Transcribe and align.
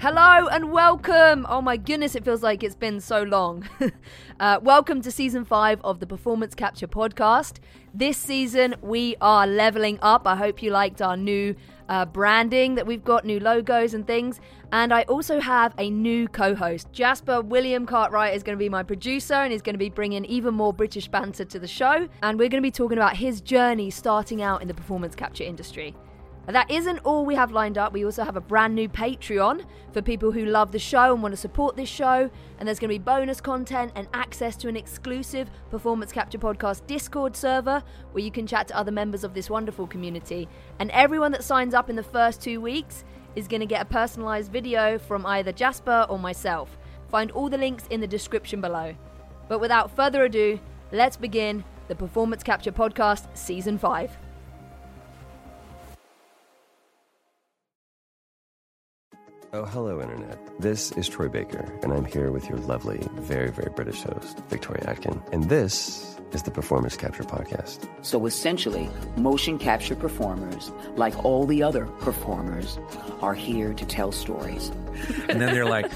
Hello 0.00 0.46
and 0.46 0.70
welcome. 0.70 1.44
Oh 1.48 1.60
my 1.60 1.76
goodness, 1.76 2.14
it 2.14 2.24
feels 2.24 2.40
like 2.40 2.62
it's 2.62 2.76
been 2.76 3.00
so 3.00 3.24
long. 3.24 3.68
uh, 4.38 4.60
welcome 4.62 5.02
to 5.02 5.10
season 5.10 5.44
five 5.44 5.80
of 5.82 5.98
the 5.98 6.06
Performance 6.06 6.54
Capture 6.54 6.86
podcast. 6.86 7.56
This 7.92 8.16
season, 8.16 8.76
we 8.80 9.16
are 9.20 9.44
leveling 9.44 9.98
up. 10.00 10.24
I 10.24 10.36
hope 10.36 10.62
you 10.62 10.70
liked 10.70 11.02
our 11.02 11.16
new 11.16 11.56
uh, 11.88 12.04
branding 12.04 12.76
that 12.76 12.86
we've 12.86 13.02
got, 13.02 13.24
new 13.24 13.40
logos 13.40 13.92
and 13.92 14.06
things. 14.06 14.38
And 14.70 14.94
I 14.94 15.02
also 15.02 15.40
have 15.40 15.74
a 15.78 15.90
new 15.90 16.28
co 16.28 16.54
host. 16.54 16.92
Jasper 16.92 17.40
William 17.40 17.84
Cartwright 17.84 18.36
is 18.36 18.44
going 18.44 18.56
to 18.56 18.62
be 18.62 18.68
my 18.68 18.84
producer 18.84 19.34
and 19.34 19.52
is 19.52 19.62
going 19.62 19.74
to 19.74 19.80
be 19.80 19.90
bringing 19.90 20.24
even 20.26 20.54
more 20.54 20.72
British 20.72 21.08
banter 21.08 21.44
to 21.46 21.58
the 21.58 21.66
show. 21.66 22.08
And 22.22 22.38
we're 22.38 22.48
going 22.48 22.62
to 22.62 22.66
be 22.66 22.70
talking 22.70 22.98
about 22.98 23.16
his 23.16 23.40
journey 23.40 23.90
starting 23.90 24.42
out 24.42 24.62
in 24.62 24.68
the 24.68 24.74
performance 24.74 25.16
capture 25.16 25.42
industry. 25.42 25.96
That 26.48 26.70
isn't 26.70 27.00
all 27.00 27.26
we 27.26 27.34
have 27.34 27.52
lined 27.52 27.76
up. 27.76 27.92
We 27.92 28.06
also 28.06 28.24
have 28.24 28.36
a 28.36 28.40
brand 28.40 28.74
new 28.74 28.88
Patreon 28.88 29.66
for 29.92 30.00
people 30.00 30.32
who 30.32 30.46
love 30.46 30.72
the 30.72 30.78
show 30.78 31.12
and 31.12 31.22
want 31.22 31.34
to 31.34 31.36
support 31.36 31.76
this 31.76 31.90
show. 31.90 32.30
And 32.58 32.66
there's 32.66 32.78
going 32.78 32.88
to 32.88 32.98
be 32.98 33.04
bonus 33.04 33.38
content 33.38 33.92
and 33.94 34.08
access 34.14 34.56
to 34.56 34.68
an 34.68 34.76
exclusive 34.76 35.50
Performance 35.70 36.10
Capture 36.10 36.38
Podcast 36.38 36.86
Discord 36.86 37.36
server 37.36 37.82
where 38.12 38.24
you 38.24 38.30
can 38.30 38.46
chat 38.46 38.66
to 38.68 38.76
other 38.76 38.90
members 38.90 39.24
of 39.24 39.34
this 39.34 39.50
wonderful 39.50 39.86
community. 39.86 40.48
And 40.78 40.90
everyone 40.92 41.32
that 41.32 41.44
signs 41.44 41.74
up 41.74 41.90
in 41.90 41.96
the 41.96 42.02
first 42.02 42.40
two 42.40 42.62
weeks 42.62 43.04
is 43.36 43.46
going 43.46 43.60
to 43.60 43.66
get 43.66 43.82
a 43.82 43.84
personalized 43.84 44.50
video 44.50 44.98
from 44.98 45.26
either 45.26 45.52
Jasper 45.52 46.06
or 46.08 46.18
myself. 46.18 46.78
Find 47.10 47.30
all 47.32 47.50
the 47.50 47.58
links 47.58 47.84
in 47.90 48.00
the 48.00 48.06
description 48.06 48.62
below. 48.62 48.94
But 49.48 49.60
without 49.60 49.94
further 49.94 50.24
ado, 50.24 50.58
let's 50.92 51.18
begin 51.18 51.62
the 51.88 51.94
Performance 51.94 52.42
Capture 52.42 52.72
Podcast 52.72 53.36
Season 53.36 53.76
5. 53.76 54.27
Oh, 59.50 59.64
hello, 59.64 60.02
Internet. 60.02 60.38
This 60.60 60.92
is 60.92 61.08
Troy 61.08 61.28
Baker, 61.28 61.72
and 61.82 61.90
I'm 61.90 62.04
here 62.04 62.30
with 62.30 62.50
your 62.50 62.58
lovely, 62.58 63.00
very, 63.14 63.50
very 63.50 63.70
British 63.70 64.02
host, 64.02 64.38
Victoria 64.50 64.84
Atkin. 64.86 65.22
And 65.32 65.44
this 65.44 66.18
is 66.32 66.42
the 66.42 66.50
Performance 66.50 66.98
Capture 66.98 67.22
Podcast. 67.22 67.88
So 68.02 68.26
essentially, 68.26 68.90
motion 69.16 69.58
capture 69.58 69.96
performers, 69.96 70.70
like 70.96 71.24
all 71.24 71.46
the 71.46 71.62
other 71.62 71.86
performers, 71.86 72.78
are 73.22 73.32
here 73.32 73.72
to 73.72 73.86
tell 73.86 74.12
stories. 74.12 74.68
and 75.30 75.40
then 75.40 75.54
they're 75.54 75.64
like, 75.64 75.90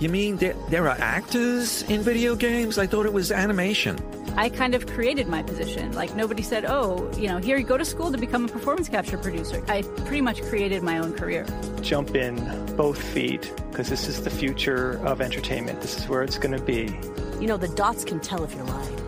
You 0.00 0.08
mean 0.08 0.36
there, 0.36 0.54
there 0.68 0.88
are 0.88 0.96
actors 0.98 1.82
in 1.84 2.02
video 2.02 2.34
games? 2.34 2.78
I 2.78 2.86
thought 2.86 3.06
it 3.06 3.12
was 3.12 3.30
animation. 3.30 3.98
I 4.36 4.48
kind 4.48 4.74
of 4.74 4.86
created 4.88 5.28
my 5.28 5.42
position. 5.44 5.92
Like 5.92 6.16
nobody 6.16 6.42
said, 6.42 6.64
"Oh, 6.66 7.08
you 7.16 7.28
know, 7.28 7.38
here 7.38 7.56
you 7.56 7.64
go 7.64 7.78
to 7.78 7.84
school 7.84 8.10
to 8.10 8.18
become 8.18 8.44
a 8.44 8.48
performance 8.48 8.88
capture 8.88 9.16
producer." 9.16 9.62
I 9.68 9.82
pretty 9.82 10.20
much 10.20 10.42
created 10.42 10.82
my 10.82 10.98
own 10.98 11.12
career. 11.12 11.46
Jump 11.80 12.16
in 12.16 12.36
both 12.74 13.00
feet 13.00 13.52
because 13.70 13.88
this 13.88 14.08
is 14.08 14.24
the 14.24 14.30
future 14.30 15.00
of 15.06 15.20
entertainment. 15.20 15.80
This 15.80 15.96
is 15.96 16.08
where 16.08 16.24
it's 16.24 16.38
going 16.38 16.58
to 16.58 16.64
be. 16.64 16.98
You 17.40 17.46
know, 17.46 17.56
the 17.56 17.68
dots 17.68 18.04
can 18.04 18.18
tell 18.18 18.42
if 18.42 18.52
you're 18.54 18.64
lying. 18.64 19.03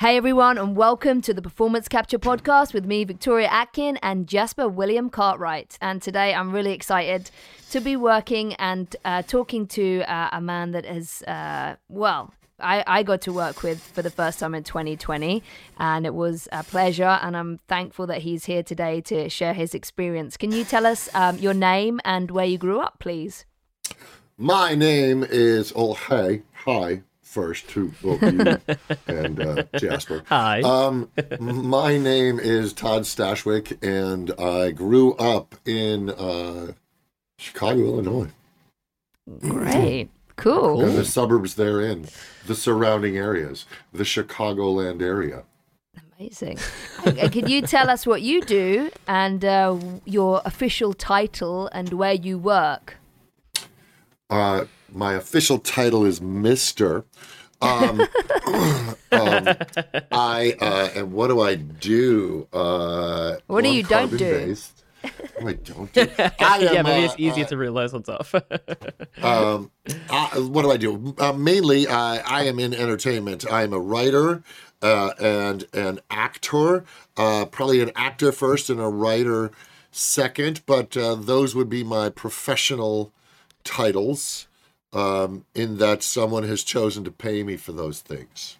Hey 0.00 0.16
everyone, 0.16 0.56
and 0.56 0.74
welcome 0.74 1.20
to 1.20 1.34
the 1.34 1.42
Performance 1.42 1.86
Capture 1.86 2.18
Podcast 2.18 2.72
with 2.72 2.86
me, 2.86 3.04
Victoria 3.04 3.48
Atkin, 3.50 3.98
and 4.02 4.26
Jasper 4.26 4.66
William 4.66 5.10
Cartwright. 5.10 5.76
And 5.82 6.00
today 6.00 6.32
I'm 6.32 6.52
really 6.52 6.72
excited 6.72 7.30
to 7.68 7.80
be 7.80 7.96
working 7.96 8.54
and 8.54 8.96
uh, 9.04 9.20
talking 9.20 9.66
to 9.66 10.00
uh, 10.10 10.30
a 10.32 10.40
man 10.40 10.70
that 10.70 10.86
has, 10.86 11.20
uh, 11.24 11.76
well, 11.90 12.32
I, 12.58 12.82
I 12.86 13.02
got 13.02 13.20
to 13.20 13.32
work 13.34 13.62
with 13.62 13.82
for 13.82 14.00
the 14.00 14.08
first 14.08 14.38
time 14.38 14.54
in 14.54 14.64
2020, 14.64 15.42
and 15.76 16.06
it 16.06 16.14
was 16.14 16.48
a 16.50 16.64
pleasure. 16.64 17.18
And 17.20 17.36
I'm 17.36 17.58
thankful 17.68 18.06
that 18.06 18.22
he's 18.22 18.46
here 18.46 18.62
today 18.62 19.02
to 19.02 19.28
share 19.28 19.52
his 19.52 19.74
experience. 19.74 20.38
Can 20.38 20.50
you 20.50 20.64
tell 20.64 20.86
us 20.86 21.10
um, 21.14 21.36
your 21.36 21.52
name 21.52 22.00
and 22.06 22.30
where 22.30 22.46
you 22.46 22.56
grew 22.56 22.80
up, 22.80 23.00
please? 23.00 23.44
My 24.38 24.74
name 24.74 25.26
is 25.28 25.74
Oh 25.76 25.92
Hey. 25.92 26.40
Hi 26.64 27.02
first 27.30 27.68
to 27.68 27.92
both 28.02 28.20
you 28.22 28.58
and 29.06 29.40
uh, 29.40 29.62
Jasper. 29.76 30.24
Hi. 30.26 30.60
Um, 30.62 31.10
my 31.38 31.96
name 31.96 32.40
is 32.40 32.72
Todd 32.72 33.02
Stashwick, 33.02 33.78
and 33.82 34.32
I 34.32 34.72
grew 34.72 35.14
up 35.14 35.54
in 35.64 36.10
uh, 36.10 36.72
Chicago, 37.38 37.82
Illinois. 37.82 38.30
Great. 39.38 40.08
Cool. 40.34 40.84
And 40.84 40.96
the 40.96 41.04
suburbs 41.04 41.54
therein, 41.54 42.06
the 42.46 42.54
surrounding 42.56 43.16
areas, 43.16 43.66
the 43.92 44.04
Chicagoland 44.04 45.00
area. 45.00 45.44
Amazing. 46.18 46.58
Could 47.04 47.48
you 47.48 47.62
tell 47.62 47.88
us 47.88 48.06
what 48.06 48.22
you 48.22 48.42
do 48.42 48.90
and 49.06 49.44
uh, 49.44 49.78
your 50.04 50.42
official 50.44 50.94
title 50.94 51.68
and 51.68 51.92
where 51.92 52.14
you 52.14 52.38
work? 52.38 52.96
Uh, 54.28 54.64
my 54.92 55.14
official 55.14 55.58
title 55.58 56.04
is 56.04 56.20
Mister. 56.20 57.04
Um, 57.62 58.00
um, 59.12 59.48
I 60.10 60.56
uh, 60.60 60.88
and 60.94 61.12
what 61.12 61.28
do 61.28 61.40
I 61.40 61.56
do? 61.56 62.48
Uh, 62.52 63.36
What 63.46 63.64
do 63.64 63.70
you 63.70 63.82
don't 63.82 64.10
do? 64.16 64.18
carbon-based. 64.18 64.84
What 65.02 65.40
do 65.40 65.48
I 65.48 65.52
don't 65.52 65.92
do? 65.94 66.08
I 66.18 66.58
yeah, 66.58 66.70
am, 66.72 66.84
maybe 66.86 67.02
uh, 67.02 67.10
it's 67.10 67.14
easier 67.18 67.44
uh, 67.44 67.48
to 67.48 67.56
realize 67.56 67.92
what's 67.92 68.08
off. 68.08 68.34
um, 69.22 69.70
I, 70.10 70.38
what 70.38 70.62
do 70.62 70.70
I 70.70 70.76
do? 70.76 71.14
Uh, 71.18 71.32
mainly, 71.32 71.86
I, 71.86 72.18
I 72.18 72.44
am 72.44 72.58
in 72.58 72.72
entertainment. 72.74 73.50
I 73.50 73.62
am 73.62 73.72
a 73.72 73.78
writer 73.80 74.42
uh, 74.82 75.12
and 75.18 75.66
an 75.72 76.00
actor. 76.10 76.84
Uh, 77.16 77.44
probably 77.46 77.80
an 77.80 77.92
actor 77.96 78.32
first 78.32 78.70
and 78.70 78.80
a 78.80 78.88
writer 78.88 79.50
second, 79.90 80.62
but 80.66 80.96
uh, 80.96 81.14
those 81.14 81.54
would 81.54 81.68
be 81.68 81.82
my 81.84 82.08
professional 82.08 83.12
titles. 83.64 84.46
Um, 84.92 85.44
in 85.54 85.78
that 85.78 86.02
someone 86.02 86.42
has 86.42 86.64
chosen 86.64 87.04
to 87.04 87.12
pay 87.12 87.44
me 87.44 87.56
for 87.56 87.70
those 87.72 88.00
things. 88.00 88.56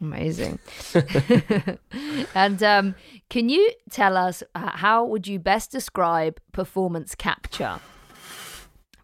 Amazing. 0.00 0.60
and 2.34 2.62
um, 2.62 2.94
can 3.28 3.48
you 3.48 3.72
tell 3.90 4.16
us 4.16 4.42
uh, 4.54 4.70
how 4.76 5.04
would 5.04 5.26
you 5.26 5.38
best 5.40 5.72
describe 5.72 6.40
performance 6.52 7.14
capture 7.16 7.80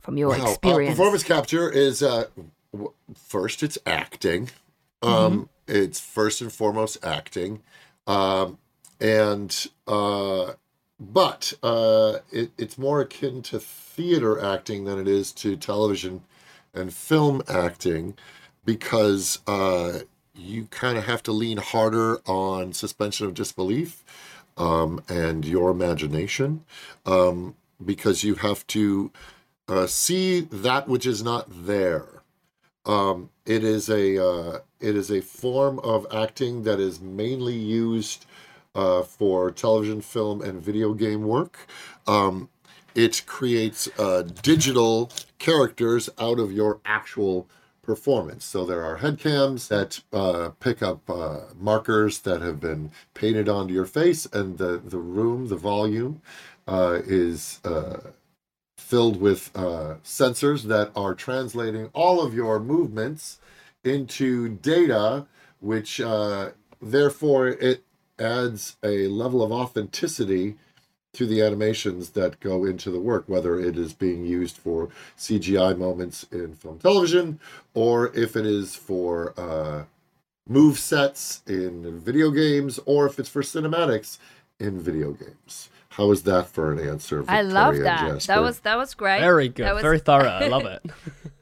from 0.00 0.16
your 0.16 0.28
Wow. 0.28 0.36
Uh, 0.44 0.47
experience? 0.48 0.97
performance 0.97 1.25
capture 1.25 1.69
is 1.70 2.03
uh, 2.03 2.26
w- 2.72 2.92
first 3.14 3.62
it's 3.62 3.78
acting. 3.84 4.50
Um, 5.03 5.48
It's 5.66 5.98
first 5.98 6.41
and 6.42 6.53
foremost 6.53 7.04
acting, 7.04 7.62
um, 8.06 8.59
and 9.00 9.66
uh, 9.86 10.53
but 10.98 11.53
uh, 11.62 12.19
it, 12.30 12.50
it's 12.59 12.76
more 12.76 13.00
akin 13.00 13.41
to 13.42 13.59
theater 13.60 14.38
acting 14.41 14.84
than 14.84 14.98
it 14.98 15.09
is 15.09 15.32
to 15.32 15.56
television 15.56 16.22
and 16.75 16.92
film 16.92 17.42
acting 17.48 18.14
because 18.64 19.41
uh, 19.47 20.00
you 20.34 20.66
kind 20.66 20.97
of 20.97 21.04
have 21.04 21.22
to 21.25 21.32
lean 21.32 21.58
harder 21.58 22.19
on 22.26 22.72
suspension 22.72 23.26
of 23.26 23.34
disbelief 23.34 24.04
um, 24.56 25.03
and 25.09 25.44
your 25.44 25.70
imagination 25.70 26.64
um, 27.06 27.54
because 27.84 28.25
you 28.25 28.34
have 28.36 28.66
to 28.69 29.10
uh, 29.69 29.86
see 29.86 30.41
that 30.41 30.88
which 30.88 31.06
is 31.06 31.22
not 31.22 31.47
there. 31.66 32.06
Um, 32.86 33.30
it 33.47 33.62
is 33.62 33.88
a 33.88 34.22
uh, 34.22 34.59
it 34.80 34.97
is 34.97 35.10
a 35.10 35.20
form 35.20 35.78
of 35.80 36.06
acting 36.12 36.62
that 36.62 36.80
is 36.80 37.00
mainly 37.00 37.54
used 37.54 38.25
uh, 38.75 39.03
for 39.03 39.50
television, 39.50 40.00
film, 40.00 40.41
and 40.41 40.60
video 40.62 40.94
game 40.94 41.22
work. 41.22 41.66
Um, 42.06 42.48
it 42.95 43.25
creates 43.27 43.89
uh, 43.99 44.23
digital 44.43 45.11
characters 45.39 46.11
out 46.19 46.39
of 46.39 46.53
your 46.53 46.81
actual 46.84 47.49
performance. 47.83 48.45
So 48.45 48.65
there 48.65 48.84
are 48.84 48.99
headcams 48.99 49.69
that 49.69 50.01
uh, 50.12 50.51
pick 50.60 50.83
up 50.83 51.09
uh, 51.09 51.41
markers 51.59 52.21
that 52.21 52.41
have 52.41 52.60
been 52.60 52.91
painted 53.15 53.48
onto 53.48 53.75
your 53.75 53.87
face, 53.87 54.27
and 54.27 54.59
the 54.59 54.81
the 54.84 54.98
room, 54.98 55.48
the 55.48 55.57
volume, 55.57 56.22
uh, 56.69 57.01
is 57.04 57.60
uh, 57.65 57.98
filled 58.77 59.21
with 59.21 59.51
uh, 59.54 59.97
sensors 60.04 60.65
that 60.65 60.91
are 60.95 61.15
translating 61.15 61.91
all 61.93 62.25
of 62.25 62.34
your 62.34 62.60
movements 62.60 63.39
into 63.83 64.48
data, 64.48 65.27
which 65.60 66.01
therefore 66.83 67.48
it 67.48 67.83
adds 68.19 68.77
a 68.84 69.07
level 69.09 69.43
of 69.43 69.51
authenticity 69.51 70.57
to 71.12 71.27
the 71.27 71.42
animations 71.42 72.10
that 72.10 72.41
go 72.41 72.65
into 72.65 72.91
the 72.91 73.01
work, 73.01 73.24
whether 73.27 73.59
it 73.59 73.77
is 73.77 73.92
being 73.92 74.24
used 74.24 74.57
for 74.57 74.89
CGI 75.18 75.77
moments 75.77 76.24
in 76.30 76.54
film 76.54 76.78
television 76.78 77.41
or 77.74 78.15
if 78.16 78.36
it 78.36 78.47
is 78.47 78.77
for 78.77 79.34
uh, 79.36 79.84
move 80.48 80.78
sets 80.78 81.42
in 81.47 82.01
video 82.01 82.30
games 82.30 82.78
or 82.86 83.07
if 83.07 83.18
it's 83.18 83.28
for 83.28 83.42
cinematics 83.42 84.18
in 84.59 84.80
video 84.80 85.12
games. 85.12 85.68
How 85.92 86.13
is 86.13 86.22
that 86.22 86.47
for 86.47 86.71
an 86.72 86.78
answer? 86.78 87.25
I 87.27 87.42
love 87.42 87.77
that. 87.78 88.09
and 88.09 88.21
That 88.22 88.41
was 88.41 88.60
that 88.60 88.78
was 88.78 88.95
great. 88.95 89.21
Very 89.21 89.48
good. 89.48 89.66
That 89.66 89.75
was, 89.75 89.83
Very 89.83 89.98
thorough. 89.98 90.28
I 90.28 90.47
love 90.47 90.65
it. 90.66 90.84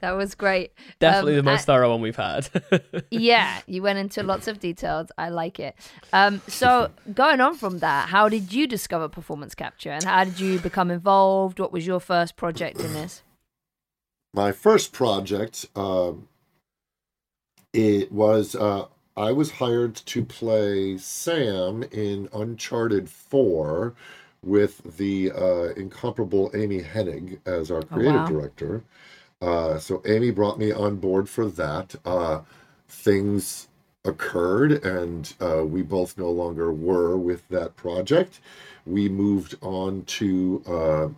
that 0.01 0.13
was 0.13 0.35
great. 0.35 0.73
Definitely 1.01 1.33
Um, 1.35 1.45
the 1.45 1.51
most 1.51 1.61
I- 1.63 1.65
thorough 1.75 1.91
one 1.91 2.01
we've 2.01 2.17
had. 2.17 2.49
yeah, 3.11 3.61
you 3.67 3.83
went 3.83 3.99
into 3.99 4.23
lots 4.23 4.49
of 4.49 4.59
details. 4.59 5.13
I 5.19 5.29
like 5.29 5.61
it. 5.61 5.77
Um, 6.15 6.41
so 6.49 6.91
going 7.15 7.41
on 7.43 7.57
from 7.57 7.81
that, 7.81 8.09
how 8.09 8.31
did 8.31 8.53
you 8.53 8.67
discover 8.67 9.07
performance 9.09 9.55
capture, 9.55 9.91
and 9.91 10.03
how 10.05 10.25
did 10.25 10.41
you 10.41 10.59
become 10.61 10.91
involved? 10.91 11.61
What 11.61 11.71
was 11.73 11.87
your 11.87 12.01
first 12.01 12.37
project 12.37 12.81
in 12.81 12.93
this? 12.95 13.23
my 14.35 14.53
first 14.53 14.93
project 14.93 15.65
um, 15.75 16.29
it 17.73 18.13
was 18.13 18.55
uh, 18.55 18.85
i 19.17 19.33
was 19.33 19.53
hired 19.53 19.95
to 19.95 20.23
play 20.23 20.99
sam 20.99 21.83
in 21.91 22.29
uncharted 22.35 23.09
4 23.09 23.95
with 24.43 24.97
the 24.97 25.31
uh, 25.33 25.73
incomparable 25.77 26.51
amy 26.55 26.81
hennig 26.81 27.39
as 27.47 27.71
our 27.71 27.83
creative 27.83 28.23
wow. 28.23 28.27
director 28.27 28.83
uh, 29.43 29.79
so 29.79 30.03
amy 30.07 30.31
brought 30.31 30.59
me 30.59 30.73
on 30.73 30.97
board 30.97 31.29
for 31.29 31.47
that 31.47 31.95
uh, 32.05 32.41
things 32.89 33.69
occurred 34.05 34.85
and 34.85 35.35
uh, 35.41 35.65
we 35.65 35.83
both 35.83 36.17
no 36.17 36.31
longer 36.31 36.73
were 36.73 37.17
with 37.17 37.47
that 37.49 37.75
project 37.77 38.41
we 38.87 39.09
moved 39.09 39.57
on 39.61 40.03
to 40.05 40.63
uh, 40.67 41.09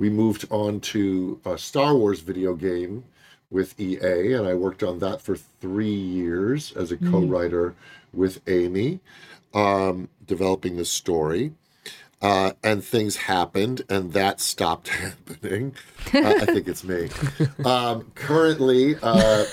we 0.00 0.08
moved 0.08 0.46
on 0.50 0.80
to 0.80 1.38
a 1.44 1.58
Star 1.58 1.94
Wars 1.94 2.20
video 2.20 2.54
game 2.54 3.04
with 3.50 3.78
EA, 3.78 4.32
and 4.32 4.46
I 4.46 4.54
worked 4.54 4.82
on 4.82 4.98
that 5.00 5.20
for 5.20 5.36
three 5.36 5.94
years 5.94 6.72
as 6.72 6.90
a 6.90 6.96
co-writer 6.96 7.74
with 8.14 8.40
Amy, 8.48 9.00
um, 9.52 10.08
developing 10.26 10.76
the 10.76 10.86
story. 10.86 11.52
Uh, 12.22 12.52
and 12.62 12.84
things 12.84 13.16
happened, 13.16 13.82
and 13.88 14.12
that 14.12 14.40
stopped 14.40 14.88
happening. 14.88 15.74
Uh, 16.12 16.34
I 16.42 16.44
think 16.44 16.68
it's 16.68 16.84
me. 16.84 17.08
Um, 17.64 18.10
currently, 18.14 18.96
uh, 19.02 19.46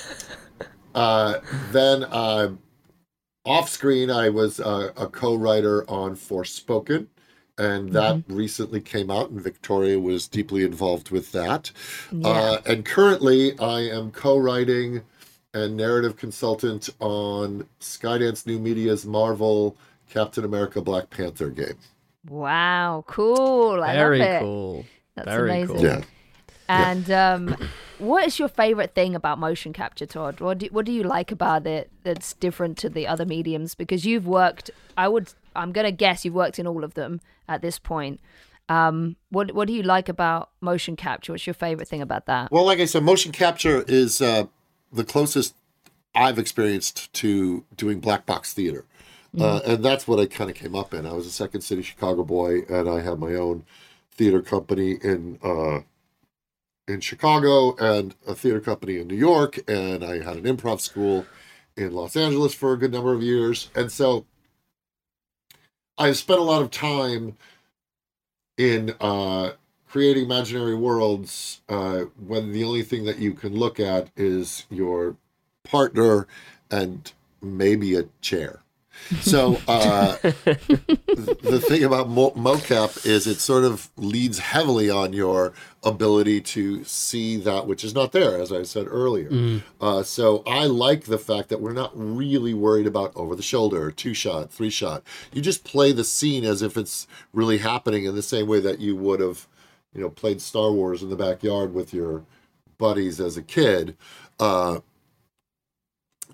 uh, 0.94 1.40
then 1.72 2.04
uh, 2.04 2.50
off 3.46 3.70
screen, 3.70 4.12
I 4.12 4.30
was 4.30 4.60
uh, 4.60 4.92
a 4.98 5.08
co 5.08 5.36
writer 5.36 5.90
on 5.90 6.16
Forspoken, 6.16 7.08
and 7.58 7.94
that 7.94 8.24
recently 8.28 8.82
came 8.82 9.10
out, 9.10 9.30
and 9.30 9.42
Victoria 9.42 10.00
was 10.00 10.28
deeply 10.28 10.64
involved 10.64 11.10
with 11.10 11.32
that. 11.32 11.72
Uh, 12.24 12.58
and 12.66 12.84
currently, 12.84 13.58
I 13.60 13.82
am 13.82 14.12
co 14.12 14.38
writing 14.38 15.04
and 15.54 15.78
narrative 15.78 16.18
consultant 16.18 16.90
on 17.00 17.66
Skydance 17.80 18.46
New 18.46 18.60
Media's 18.60 19.06
Marvel 19.06 19.78
Captain 20.10 20.44
America 20.44 20.82
Black 20.82 21.10
Panther 21.10 21.50
game. 21.50 21.78
Wow, 22.30 23.04
cool! 23.08 23.84
I 23.84 23.94
Very 23.94 24.20
love 24.20 24.28
it. 24.28 24.40
cool. 24.42 24.86
That's 25.16 25.28
Very 25.28 25.50
amazing. 25.50 25.76
cool. 25.76 25.86
Yeah. 25.86 26.02
And 26.70 27.10
um, 27.10 27.56
what 27.98 28.26
is 28.28 28.38
your 28.40 28.50
favorite 28.50 28.94
thing 28.94 29.16
about 29.16 29.40
motion 29.40 29.72
capture, 29.72 30.06
Todd? 30.06 30.42
What 30.42 30.58
do, 30.60 30.68
what 30.72 30.86
do 30.86 30.92
you 30.92 31.04
like 31.04 31.32
about 31.32 31.66
it 31.66 31.90
that's 32.04 32.34
different 32.34 32.78
to 32.80 32.90
the 32.90 33.08
other 33.08 33.26
mediums? 33.26 33.74
Because 33.74 34.06
you've 34.06 34.28
worked, 34.28 34.70
I 34.98 35.08
would, 35.08 35.34
I'm 35.56 35.72
gonna 35.72 35.92
guess 35.92 36.26
you've 36.26 36.34
worked 36.34 36.60
in 36.60 36.68
all 36.68 36.84
of 36.84 36.94
them 36.94 37.22
at 37.48 37.62
this 37.62 37.80
point. 37.80 38.20
Um, 38.70 39.16
what 39.30 39.54
what 39.54 39.68
do 39.70 39.74
you 39.74 39.82
like 39.82 40.10
about 40.10 40.50
motion 40.60 40.98
capture? 40.98 41.32
What's 41.32 41.48
your 41.48 41.54
favorite 41.54 41.88
thing 41.88 42.02
about 42.02 42.26
that? 42.26 42.52
Well, 42.52 42.66
like 42.66 42.80
I 42.80 42.86
said, 42.86 43.02
motion 43.04 43.32
capture 43.32 43.86
is 43.88 44.22
uh, 44.22 44.48
the 44.92 45.06
closest 45.06 45.56
I've 46.14 46.38
experienced 46.38 47.14
to 47.14 47.64
doing 47.78 48.02
black 48.02 48.26
box 48.26 48.54
theater. 48.54 48.84
Uh, 49.40 49.60
and 49.66 49.86
that's 49.86 50.08
what 50.08 50.20
I 50.20 50.26
kind 50.26 50.50
of 50.50 50.56
came 50.56 50.76
up 50.76 50.94
in. 50.94 51.06
I 51.06 51.14
was 51.14 51.28
a 51.28 51.32
Second 51.32 51.62
City 51.62 51.82
Chicago 51.82 52.24
boy, 52.24 52.62
and 52.70 52.90
I 52.90 53.02
had 53.02 53.20
my 53.20 53.36
own 53.36 53.66
theater 54.12 54.42
company 54.42 54.98
in 55.04 55.40
uh, 55.44 55.82
in 56.88 57.02
Chicago 57.02 57.76
and 57.76 58.16
a 58.26 58.34
theater 58.34 58.60
company 58.60 58.98
in 59.00 59.08
New 59.08 59.16
York, 59.16 59.60
and 59.70 60.04
I 60.04 60.24
had 60.24 60.38
an 60.38 60.44
improv 60.44 60.80
school 60.80 61.26
in 61.76 61.92
Los 61.94 62.16
Angeles 62.16 62.54
for 62.54 62.74
a 62.74 62.78
good 62.78 62.92
number 62.92 63.14
of 63.14 63.22
years. 63.22 63.70
And 63.76 63.92
so 63.92 64.26
I've 65.98 66.18
spent 66.18 66.40
a 66.40 66.44
lot 66.44 66.62
of 66.62 66.72
time 66.72 67.38
in 68.58 68.96
uh, 69.00 69.52
creating 69.88 70.26
imaginary 70.26 70.76
worlds 70.76 71.62
uh, 71.70 72.06
when 72.26 72.52
the 72.52 72.64
only 72.64 72.84
thing 72.84 73.06
that 73.06 73.20
you 73.20 73.34
can 73.34 73.56
look 73.56 73.80
at 73.80 74.10
is 74.16 74.66
your 74.70 75.16
partner 75.64 76.28
and 76.72 77.12
maybe 77.42 77.96
a 77.96 78.06
chair. 78.22 78.62
So 79.22 79.62
uh, 79.68 80.18
the 80.22 81.64
thing 81.66 81.84
about 81.84 82.10
mo- 82.10 82.32
mocap 82.32 83.06
is 83.06 83.26
it 83.26 83.40
sort 83.40 83.64
of 83.64 83.90
leads 83.96 84.40
heavily 84.40 84.90
on 84.90 85.14
your 85.14 85.54
ability 85.84 86.42
to 86.42 86.84
see 86.84 87.38
that 87.38 87.68
which 87.68 87.84
is 87.84 87.94
not 87.94 88.12
there, 88.12 88.38
as 88.42 88.52
I 88.52 88.64
said 88.64 88.88
earlier. 88.90 89.62
Uh, 89.80 90.04
so 90.04 90.44
I 90.46 90.66
like 90.66 91.06
the 91.06 91.18
fact 91.18 91.50
that 91.50 91.62
we're 91.62 91.74
not 91.74 91.92
really 91.96 92.54
worried 92.54 92.88
about 92.88 93.14
over 93.16 93.36
the 93.36 93.42
shoulder, 93.42 93.92
two 93.92 94.14
shot, 94.14 94.52
three 94.52 94.70
shot. 94.70 95.04
You 95.32 95.42
just 95.42 95.64
play 95.64 95.92
the 95.94 96.04
scene 96.04 96.44
as 96.44 96.62
if 96.62 96.76
it's 96.76 97.08
really 97.34 97.60
happening 97.60 98.04
in 98.04 98.16
the 98.16 98.22
same 98.22 98.48
way 98.48 98.60
that 98.60 98.80
you 98.80 98.96
would 98.98 99.22
have, 99.22 99.48
you 99.94 100.02
know, 100.02 100.10
played 100.10 100.42
Star 100.42 100.72
Wars 100.72 101.02
in 101.02 101.10
the 101.10 101.16
backyard 101.16 101.74
with 101.74 101.94
your 101.94 102.24
buddies 102.78 103.20
as 103.22 103.38
a 103.38 103.42
kid. 103.42 103.96
Uh, 104.40 104.80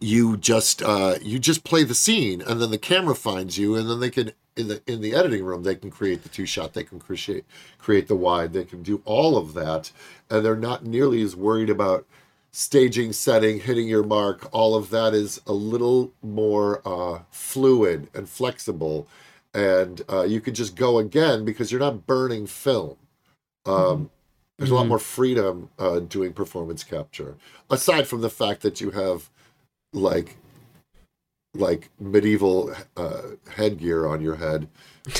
you 0.04 0.38
just 0.38 0.82
uh, 0.84 1.16
you 1.22 1.40
just 1.40 1.64
play 1.64 1.84
the 1.84 1.96
scene, 1.96 2.42
and 2.42 2.62
then 2.62 2.72
the 2.72 2.78
camera 2.78 3.16
finds 3.16 3.58
you, 3.58 3.76
and 3.76 3.90
then 3.90 4.00
they 4.00 4.10
can 4.10 4.32
in 4.56 4.68
the 4.68 4.82
in 4.86 5.02
the 5.02 5.16
editing 5.16 5.44
room 5.44 5.64
they 5.64 5.76
can 5.76 5.90
create 5.90 6.24
the 6.24 6.30
two 6.30 6.46
shot, 6.46 6.74
they 6.74 6.84
can 6.84 7.00
create 7.00 7.46
create 7.80 8.08
the 8.08 8.16
wide, 8.16 8.54
they 8.54 8.66
can 8.66 8.84
do 8.84 9.02
all 9.06 9.38
of 9.38 9.54
that, 9.54 9.92
and 10.30 10.46
they're 10.46 10.56
not 10.56 10.86
nearly 10.86 11.22
as 11.22 11.36
worried 11.36 11.70
about 11.70 12.06
staging, 12.52 13.14
setting, 13.14 13.62
hitting 13.62 13.88
your 13.88 14.04
mark. 14.04 14.48
All 14.52 14.76
of 14.76 14.90
that 14.92 15.14
is 15.14 15.42
a 15.48 15.54
little 15.54 16.12
more 16.22 16.82
uh, 16.86 17.22
fluid 17.32 18.10
and 18.14 18.30
flexible, 18.30 19.08
and 19.54 20.02
uh, 20.12 20.24
you 20.24 20.42
can 20.42 20.54
just 20.54 20.76
go 20.76 21.00
again 21.00 21.46
because 21.46 21.72
you're 21.72 21.80
not 21.80 22.06
burning 22.06 22.46
film. 22.46 22.98
Um, 23.66 24.12
There's 24.58 24.70
a 24.72 24.76
lot 24.76 24.88
more 24.88 25.00
freedom 25.00 25.70
uh, 25.80 26.00
doing 26.00 26.34
performance 26.34 26.84
capture, 26.84 27.38
aside 27.70 28.08
from 28.08 28.22
the 28.22 28.30
fact 28.30 28.62
that 28.62 28.80
you 28.82 28.92
have 28.92 29.30
like 29.94 30.36
like 31.56 31.90
medieval 32.00 32.74
uh, 32.98 33.22
headgear 33.56 34.08
on 34.08 34.22
your 34.22 34.36
head 34.36 34.68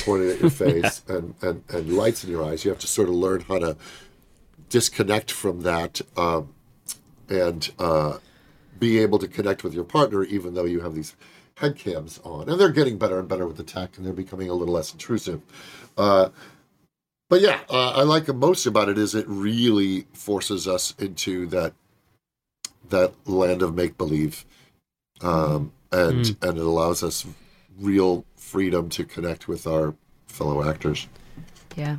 pointed 0.04 0.30
at 0.30 0.40
your 0.40 0.50
face 0.70 1.02
and, 1.08 1.34
and, 1.42 1.62
and 1.68 1.96
lights 1.96 2.24
in 2.24 2.30
your 2.30 2.44
eyes. 2.44 2.64
You 2.64 2.70
have 2.70 2.80
to 2.80 2.88
sort 2.88 3.08
of 3.08 3.14
learn 3.14 3.42
how 3.42 3.58
to 3.60 3.76
disconnect 4.68 5.30
from 5.30 5.62
that 5.62 6.00
um, 6.16 6.52
and 7.28 7.70
uh, 7.78 8.18
be 8.78 8.98
able 8.98 9.18
to 9.20 9.28
connect 9.28 9.62
with 9.62 9.74
your 9.74 9.84
partner, 9.84 10.24
even 10.24 10.54
though 10.54 10.64
you 10.64 10.80
have 10.80 10.94
these 10.94 11.14
head 11.58 11.76
cams 11.76 12.20
on. 12.24 12.48
And 12.48 12.60
they're 12.60 12.70
getting 12.70 12.98
better 12.98 13.18
and 13.18 13.28
better 13.28 13.46
with 13.46 13.56
the 13.56 13.62
tech, 13.62 13.96
and 13.96 14.04
they're 14.04 14.12
becoming 14.12 14.50
a 14.50 14.54
little 14.54 14.74
less 14.74 14.92
intrusive. 14.92 15.40
Uh, 15.96 16.30
but 17.30 17.40
yeah, 17.40 17.60
uh, 17.70 17.90
I 17.90 18.02
like 18.02 18.26
the 18.26 18.34
most 18.34 18.66
about 18.66 18.88
it 18.88 18.98
is 18.98 19.14
it 19.14 19.26
really 19.28 20.06
forces 20.12 20.68
us 20.68 20.94
into 20.98 21.46
that 21.46 21.72
that 22.90 23.12
land 23.26 23.62
of 23.62 23.74
make 23.74 23.96
believe, 23.96 24.44
um, 25.24 25.72
and 25.90 26.36
and 26.42 26.58
it 26.58 26.64
allows 26.64 27.02
us 27.02 27.26
real 27.78 28.24
freedom 28.36 28.88
to 28.90 29.04
connect 29.04 29.48
with 29.48 29.66
our 29.66 29.94
fellow 30.26 30.68
actors. 30.68 31.08
Yeah. 31.76 31.96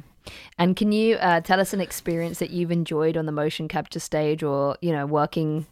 And 0.57 0.75
can 0.75 0.91
you 0.91 1.15
uh, 1.17 1.41
tell 1.41 1.59
us 1.59 1.73
an 1.73 1.81
experience 1.81 2.39
that 2.39 2.49
you've 2.49 2.71
enjoyed 2.71 3.17
on 3.17 3.25
the 3.25 3.31
motion 3.31 3.67
capture 3.67 3.99
stage 3.99 4.41
or, 4.41 4.77
you 4.81 4.91
know, 4.91 5.05
working 5.05 5.67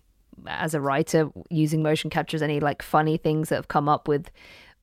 as 0.45 0.73
a 0.73 0.81
writer 0.81 1.31
using 1.49 1.81
motion 1.81 2.09
captures? 2.09 2.41
Any 2.41 2.59
like 2.59 2.81
funny 2.81 3.17
things 3.17 3.49
that 3.49 3.55
have 3.55 3.67
come 3.69 3.87
up 3.89 4.07
with 4.07 4.29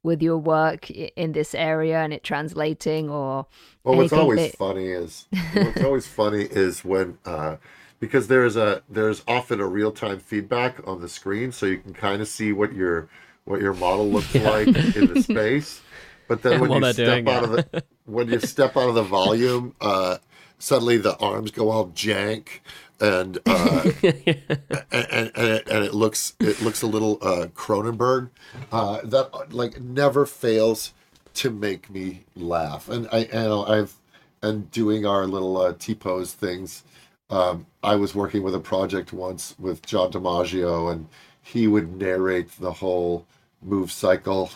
with 0.02 0.22
your 0.22 0.38
work 0.38 0.90
in 0.90 1.32
this 1.32 1.54
area 1.54 1.98
and 1.98 2.12
it 2.12 2.24
translating 2.24 3.10
or 3.10 3.44
Well, 3.84 3.96
what's 3.98 4.12
always 4.14 4.50
that- 4.52 4.56
funny 4.58 4.86
is 4.86 5.26
what's 5.52 5.82
always 5.84 6.06
funny 6.06 6.44
is 6.44 6.82
when 6.84 7.18
uh, 7.26 7.56
because 8.00 8.26
there's 8.26 8.56
a 8.56 8.82
there's 8.88 9.22
often 9.28 9.60
a 9.60 9.66
real 9.66 9.92
time 9.92 10.18
feedback 10.18 10.86
on 10.88 11.00
the 11.00 11.08
screen, 11.08 11.52
so 11.52 11.66
you 11.66 11.78
can 11.78 11.94
kind 11.94 12.20
of 12.20 12.28
see 12.28 12.52
what 12.52 12.72
your 12.72 13.08
what 13.44 13.60
your 13.60 13.74
model 13.74 14.10
looks 14.10 14.34
like 14.34 14.66
in 14.66 15.14
the 15.14 15.22
space. 15.28 15.80
But 16.26 16.42
then 16.42 16.60
when 16.60 16.82
you 16.82 16.92
step 16.92 17.26
out 17.28 17.44
of 17.44 17.50
the 17.50 17.84
when 18.06 18.28
you 18.28 18.40
step 18.40 18.76
out 18.76 18.88
of 18.88 18.94
the 18.94 19.02
volume, 19.02 19.74
uh, 19.80 20.18
suddenly 20.58 20.96
the 20.96 21.16
arms 21.18 21.50
go 21.50 21.70
all 21.70 21.88
jank. 21.88 22.60
And, 23.02 23.38
uh, 23.46 23.90
and, 24.02 24.44
and, 24.92 25.32
and, 25.34 25.48
it, 25.48 25.68
and 25.68 25.84
it 25.84 25.94
looks 25.94 26.34
it 26.38 26.60
looks 26.60 26.82
a 26.82 26.86
little 26.86 27.18
uh, 27.22 27.46
Cronenberg 27.54 28.28
uh, 28.70 29.00
that 29.04 29.54
like 29.54 29.80
never 29.80 30.26
fails 30.26 30.92
to 31.34 31.50
make 31.50 31.88
me 31.88 32.24
laugh. 32.36 32.90
And 32.90 33.08
I, 33.10 33.20
and 33.20 33.52
I've 33.52 33.94
and 34.42 34.70
doing 34.70 35.06
our 35.06 35.26
little 35.26 35.56
uh, 35.56 35.74
T 35.78 35.94
pose 35.94 36.32
things. 36.32 36.82
Um, 37.30 37.66
I 37.82 37.96
was 37.96 38.14
working 38.14 38.42
with 38.42 38.54
a 38.54 38.60
project 38.60 39.12
once 39.12 39.54
with 39.58 39.86
John 39.86 40.12
DiMaggio, 40.12 40.92
and 40.92 41.08
he 41.42 41.66
would 41.66 41.96
narrate 41.96 42.50
the 42.58 42.72
whole 42.72 43.26
move 43.62 43.92
cycle, 43.92 44.50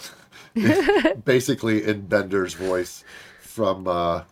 basically 1.24 1.84
in 1.84 2.02
Bender's 2.02 2.54
voice 2.54 3.04
from 3.40 3.86
uh, 3.86 4.22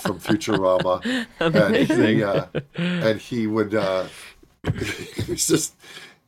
from 0.00 0.20
Futurama, 0.20 1.26
and 1.40 1.76
he, 1.76 2.22
uh, 2.22 2.46
and 2.74 3.20
he 3.20 3.46
would 3.46 3.74
uh, 3.74 4.06
was 5.28 5.46
just 5.46 5.74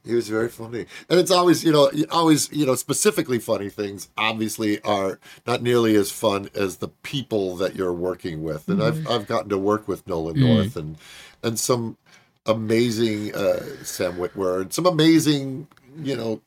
he 0.08 0.14
was 0.14 0.28
very 0.28 0.48
funny, 0.48 0.86
and 1.10 1.20
it's 1.20 1.30
always 1.30 1.62
you 1.62 1.70
know 1.70 1.90
always 2.10 2.50
you 2.50 2.64
know 2.64 2.74
specifically 2.74 3.38
funny 3.38 3.68
things 3.68 4.08
obviously 4.16 4.80
are 4.80 5.20
not 5.46 5.62
nearly 5.62 5.94
as 5.96 6.10
fun 6.10 6.48
as 6.54 6.78
the 6.78 6.88
people 6.88 7.56
that 7.56 7.76
you're 7.76 7.92
working 7.92 8.42
with, 8.42 8.68
and 8.68 8.82
I've 8.82 9.06
I've 9.08 9.26
gotten 9.26 9.50
to 9.50 9.58
work 9.58 9.86
with 9.86 10.06
Nolan 10.06 10.40
North 10.40 10.76
and 10.76 10.96
and 11.42 11.58
some 11.58 11.98
amazing 12.46 13.34
uh, 13.34 13.62
Sam 13.84 14.14
Witwer 14.14 14.62
and 14.62 14.72
some 14.72 14.86
amazing 14.86 15.68
you 16.02 16.16
know 16.16 16.40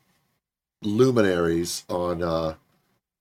luminaries 0.82 1.84
on 1.88 2.22
uh, 2.22 2.54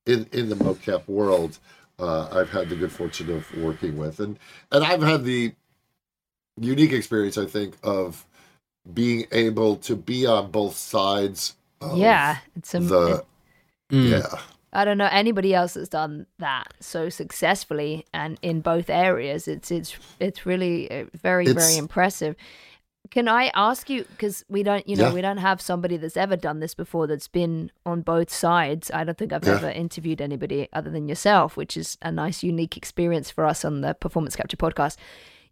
in 0.07 0.27
in 0.31 0.49
the 0.49 0.55
mocap 0.55 1.07
world. 1.07 1.59
Uh, 1.99 2.27
I've 2.31 2.49
had 2.49 2.69
the 2.69 2.75
good 2.75 2.91
fortune 2.91 3.29
of 3.31 3.55
working 3.55 3.95
with, 3.95 4.19
and 4.19 4.39
and 4.71 4.83
I've 4.83 5.03
had 5.03 5.23
the 5.23 5.53
unique 6.59 6.93
experience, 6.93 7.37
I 7.37 7.45
think, 7.45 7.75
of 7.83 8.25
being 8.93 9.25
able 9.31 9.75
to 9.77 9.95
be 9.95 10.25
on 10.25 10.51
both 10.51 10.75
sides. 10.75 11.55
Of 11.81 11.97
yeah, 11.97 12.37
it's 12.55 12.73
a, 12.73 12.79
the 12.79 13.25
yeah. 13.89 14.23
I 14.73 14.85
don't 14.85 14.97
know 14.97 15.09
anybody 15.11 15.53
else 15.53 15.73
that's 15.73 15.89
done 15.89 16.27
that 16.39 16.73
so 16.79 17.09
successfully 17.09 18.05
and 18.13 18.37
in 18.41 18.61
both 18.61 18.89
areas. 18.89 19.47
It's 19.47 19.71
it's 19.71 19.95
it's 20.19 20.45
really 20.45 20.89
uh, 20.91 21.05
very 21.15 21.45
It's- 21.47 21.65
very 21.65 21.77
impressive. 21.77 22.35
Can 23.09 23.27
I 23.27 23.51
ask 23.55 23.89
you 23.89 24.03
because 24.05 24.45
we 24.47 24.61
don't 24.63 24.87
you 24.87 24.95
know 24.95 25.07
Yeah. 25.07 25.13
we 25.13 25.21
don't 25.21 25.37
have 25.39 25.59
somebody 25.59 25.97
that's 25.97 26.15
ever 26.15 26.37
done 26.37 26.59
this 26.59 26.73
before 26.75 27.07
that's 27.07 27.27
been 27.27 27.71
on 27.85 28.01
both 28.03 28.31
sides. 28.31 28.89
I 28.93 29.03
don't 29.03 29.17
think 29.17 29.33
I've 29.33 29.43
Yeah. 29.43 29.55
ever 29.55 29.69
interviewed 29.69 30.21
anybody 30.21 30.69
other 30.71 30.89
than 30.91 31.09
yourself, 31.09 31.57
which 31.57 31.75
is 31.75 31.97
a 32.03 32.11
nice 32.11 32.41
unique 32.43 32.77
experience 32.77 33.29
for 33.31 33.45
us 33.45 33.65
on 33.65 33.81
the 33.81 33.95
Performance 33.95 34.35
Capture 34.35 34.55
podcast. 34.55 34.95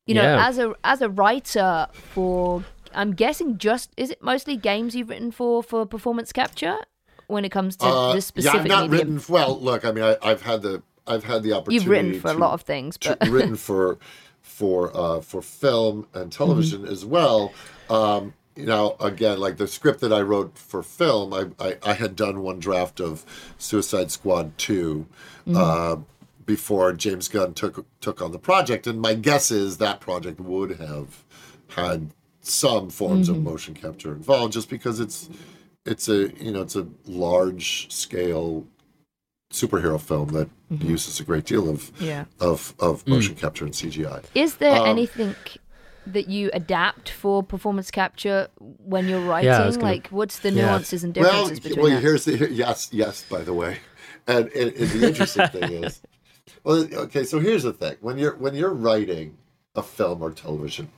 You 0.05 0.13
know, 0.15 0.21
Yeah. 0.24 0.48
as 0.48 0.57
a 0.59 0.74
as 0.83 1.01
a 1.01 1.09
writer 1.09 1.88
for 1.91 2.63
I'm 2.93 3.13
guessing 3.13 3.58
just 3.58 3.91
is 3.98 4.10
it 4.10 4.22
mostly 4.22 4.55
games 4.58 4.96
you've 4.96 5.10
written 5.10 5.31
for 5.31 5.62
for 5.63 5.86
performance 5.86 6.31
capture 6.31 6.77
when 7.27 7.46
it 7.46 7.50
comes 7.50 7.75
to 7.77 7.86
Uh, 7.86 8.13
this 8.13 8.25
yeah, 8.25 8.51
specific 8.51 8.62
I've 8.62 8.67
not 8.67 8.89
medium? 8.89 9.15
written. 9.15 9.34
Well, 9.34 9.60
look, 9.60 9.86
I 9.86 9.91
mean, 9.91 10.03
I, 10.03 10.17
I've 10.22 10.41
had 10.41 10.62
the 10.62 10.81
I've 11.08 11.24
had 11.24 11.43
the 11.43 11.53
opportunity. 11.53 11.75
You've 11.75 11.88
written 11.88 12.19
for 12.19 12.29
a 12.29 12.34
lot 12.34 12.53
of 12.53 12.62
things, 12.62 12.98
to- 13.00 13.17
but 13.19 13.29
written 13.29 13.55
for 13.69 13.98
for 14.41 14.96
uh, 14.96 15.22
for 15.22 15.41
film 15.41 16.08
and 16.13 16.31
television 16.31 16.81
Mm-hmm. 16.84 16.91
as 16.91 17.05
well. 17.05 17.53
Um, 17.89 18.34
you 18.55 18.65
know, 18.65 18.98
again, 19.00 19.39
like 19.39 19.55
the 19.58 19.67
script 19.67 20.01
that 20.01 20.12
I 20.12 20.19
wrote 20.22 20.58
for 20.58 20.84
film, 20.84 21.34
I, 21.34 21.46
I, 21.60 21.77
I 21.81 21.93
had 21.93 22.15
done 22.17 22.41
one 22.41 22.60
draft 22.60 23.00
of 23.00 23.25
Suicide 23.58 24.12
Squad 24.12 24.58
2 24.58 25.05
Mm-hmm. 25.48 25.55
uh, 25.55 26.01
before 26.46 26.91
James 26.93 27.27
Gunn 27.27 27.53
took 27.53 27.86
took 28.01 28.22
on 28.22 28.31
the 28.31 28.39
project, 28.39 28.86
and 28.88 29.00
my 29.00 29.13
guess 29.13 29.51
is 29.51 29.77
that 29.77 30.00
project 30.00 30.39
would 30.39 30.77
have 30.79 31.24
had 31.69 32.10
some 32.41 32.89
forms 32.89 33.27
Mm-hmm. 33.29 33.38
of 33.38 33.43
motion 33.43 33.74
capture 33.74 34.12
involved, 34.13 34.53
just 34.53 34.69
because 34.69 35.00
it's 35.00 35.29
it's 35.86 36.08
a 36.10 36.29
you 36.43 36.51
know 36.51 36.62
it's 36.62 36.75
a 36.75 36.88
large 37.05 37.91
scale 37.91 38.65
superhero 39.51 40.00
film 40.00 40.29
that 40.29 40.48
uses 40.69 41.19
a 41.19 41.24
great 41.24 41.46
deal 41.46 41.69
of 41.69 41.91
Mm-hmm. 41.93 42.05
Yeah. 42.05 42.25
of 42.39 42.74
of 42.79 43.08
motion 43.08 43.36
capture 43.36 43.65
and 43.65 43.74
CGI. 43.74 44.24
Is 44.36 44.55
there 44.55 44.79
Um, 44.81 44.88
anything 44.88 45.36
that 46.08 46.27
you 46.29 46.50
adapt 46.53 47.10
for 47.10 47.43
performance 47.43 47.91
capture 47.91 48.48
when 48.60 49.08
you're 49.08 49.19
writing? 49.22 49.50
Yeah, 49.51 49.69
gonna- 49.69 49.84
Like, 49.84 50.08
what's 50.10 50.39
the 50.39 50.51
Yeah. 50.51 50.65
nuances 50.67 51.03
and 51.03 51.15
Well, 51.15 51.25
differences 51.31 51.60
between 51.60 51.84
well, 51.84 51.91
that? 51.96 52.01
here's 52.01 52.25
the 52.25 52.38
here- 52.38 52.50
yes, 52.50 52.89
yes. 52.91 53.24
By 53.29 53.41
the 53.43 53.53
way, 53.53 53.77
and, 54.27 54.48
and, 54.50 54.74
and 54.74 54.89
the 54.89 55.08
interesting 55.08 55.48
thing 55.55 55.84
is, 55.84 56.01
well, 56.63 56.88
okay. 57.05 57.24
So 57.24 57.39
here's 57.39 57.63
the 57.63 57.74
thing: 57.74 57.98
when 58.01 58.17
you're 58.17 58.36
when 58.36 58.53
you're 58.55 58.74
writing 58.74 59.38
a 59.75 59.84
film 59.84 60.22
or 60.22 60.31
television, 60.31 60.89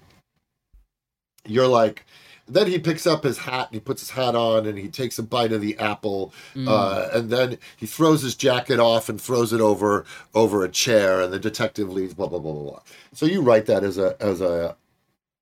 you're 1.45 1.67
like. 1.67 2.05
Then 2.48 2.67
he 2.67 2.79
picks 2.79 3.07
up 3.07 3.24
his 3.24 3.38
hat 3.38 3.67
and 3.67 3.75
he 3.75 3.79
puts 3.79 4.01
his 4.01 4.10
hat 4.10 4.36
on 4.36 4.65
and 4.65 4.77
he 4.77 4.89
takes 4.89 5.17
a 5.17 5.24
bite 5.24 5.53
of 5.53 5.62
the 5.62 5.77
apple, 5.77 6.33
uh, 6.67 7.07
and 7.13 7.29
then 7.29 7.57
he 7.77 7.86
throws 7.86 8.24
his 8.24 8.36
jacket 8.36 8.77
off 8.77 9.07
and 9.07 9.21
throws 9.21 9.53
it 9.53 9.62
over 9.62 10.03
over 10.33 10.65
a 10.65 10.69
chair, 10.69 11.21
and 11.21 11.31
the 11.31 11.39
detective 11.39 11.89
leaves. 11.89 12.13
Blah 12.13 12.27
blah 12.27 12.39
blah 12.39 12.51
blah 12.51 12.63
blah. 12.63 12.81
So 13.13 13.25
you 13.25 13.41
write 13.41 13.67
that 13.67 13.86
as 13.86 13.98
a 13.98 14.21
as 14.21 14.41
a 14.41 14.75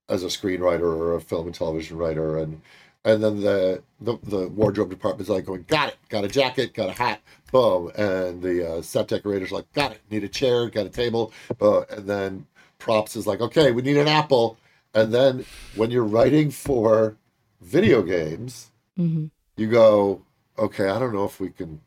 as 0.10 0.24
a 0.24 0.28
screenwriter 0.28 0.82
or 0.82 1.16
a 1.16 1.22
film 1.22 1.46
and 1.48 1.56
television 1.56 1.98
writer 1.98 2.38
and 2.38 2.62
and 3.06 3.24
then 3.24 3.42
the 3.42 3.82
the, 4.02 4.18
the 4.24 4.48
wardrobe 4.50 4.90
department's 4.90 5.30
like 5.30 5.46
going 5.46 5.64
got 5.68 5.90
it 5.90 5.98
got 6.10 6.24
a 6.24 6.28
jacket 6.28 6.74
got 6.74 6.90
a 6.90 6.92
hat 6.92 7.22
boom 7.52 7.92
and 7.96 8.42
the 8.42 8.68
uh, 8.68 8.82
set 8.82 9.08
decorators 9.08 9.52
like 9.52 9.72
got 9.74 9.92
it 9.92 10.02
need 10.10 10.24
a 10.24 10.28
chair 10.28 10.70
got 10.70 10.86
a 10.86 10.90
table 10.90 11.32
uh, 11.62 11.82
and 11.92 12.08
then 12.08 12.46
props 12.80 13.16
is 13.16 13.28
like 13.28 13.40
okay 13.40 13.72
we 13.72 13.82
need 13.82 13.98
an 13.98 14.08
apple 14.08 14.58
and 14.94 15.14
then 15.14 15.46
when 15.76 15.92
you're 15.92 16.04
writing 16.04 16.52
for 16.52 17.18
video 17.62 18.02
games 18.02 18.72
mm-hmm. 18.98 19.26
you 19.58 19.68
go 19.68 20.22
okay 20.58 20.90
i 20.90 21.00
don't 21.00 21.14
know 21.14 21.26
if 21.26 21.40
we 21.40 21.50
can 21.50 21.82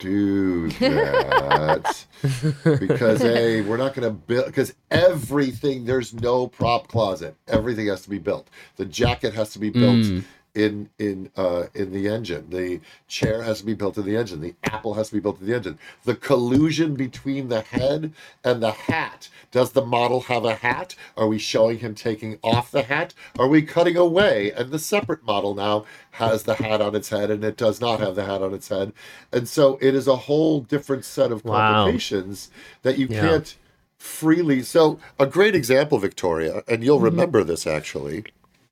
do 0.00 0.68
that. 0.70 2.06
Because 2.64 3.22
hey, 3.22 3.62
we're 3.62 3.78
not 3.78 3.94
going 3.94 4.06
to 4.06 4.10
build 4.10 4.44
because 4.44 4.74
everything 4.90 5.86
there's 5.86 6.12
no 6.12 6.46
prop 6.46 6.88
closet. 6.88 7.34
Everything 7.48 7.86
has 7.86 8.02
to 8.02 8.10
be 8.10 8.18
built. 8.18 8.48
The 8.76 8.84
jacket 8.84 9.32
has 9.32 9.52
to 9.54 9.58
be 9.58 9.70
built 9.70 10.04
mm. 10.04 10.24
In 10.54 10.90
in 10.98 11.30
uh 11.36 11.64
in 11.74 11.92
the 11.92 12.08
engine. 12.08 12.46
The 12.50 12.80
chair 13.08 13.42
has 13.42 13.60
to 13.60 13.66
be 13.66 13.74
built 13.74 13.96
in 13.98 14.04
the 14.04 14.16
engine. 14.16 14.40
The 14.40 14.54
apple 14.64 14.94
has 14.94 15.08
to 15.08 15.14
be 15.14 15.20
built 15.20 15.40
in 15.40 15.46
the 15.46 15.54
engine. 15.54 15.78
The 16.04 16.14
collusion 16.16 16.94
between 16.94 17.48
the 17.48 17.60
head 17.60 18.12
and 18.44 18.62
the 18.62 18.72
hat. 18.72 19.28
Does 19.52 19.72
the 19.72 19.84
model 19.84 20.20
have 20.22 20.44
a 20.44 20.54
hat? 20.56 20.94
Are 21.16 21.26
we 21.26 21.38
showing 21.38 21.78
him 21.78 21.94
taking 21.94 22.38
off 22.42 22.70
the 22.70 22.82
hat? 22.82 23.14
Are 23.38 23.48
we 23.48 23.62
cutting 23.62 23.96
away? 23.96 24.52
And 24.52 24.70
the 24.70 24.78
separate 24.78 25.24
model 25.24 25.54
now 25.54 25.84
has 26.12 26.44
the 26.44 26.54
hat 26.54 26.80
on 26.80 26.94
its 26.94 27.08
head 27.08 27.30
and 27.30 27.42
it 27.44 27.56
does 27.56 27.80
not 27.80 28.00
have 28.00 28.14
the 28.14 28.24
hat 28.24 28.42
on 28.42 28.54
its 28.54 28.68
head. 28.68 28.92
And 29.32 29.48
so 29.48 29.78
it 29.80 29.94
is 29.94 30.06
a 30.06 30.16
whole 30.16 30.60
different 30.60 31.04
set 31.04 31.32
of 31.32 31.44
Wow. 31.44 31.84
complications 31.84 32.50
that 32.82 32.98
you 32.98 33.06
Yeah. 33.08 33.20
can't 33.20 33.56
freely 33.98 34.62
so 34.62 34.98
a 35.18 35.26
great 35.26 35.54
example 35.54 35.98
victoria 35.98 36.62
and 36.66 36.82
you'll 36.82 37.00
remember 37.00 37.44
this 37.44 37.66
actually. 37.66 38.24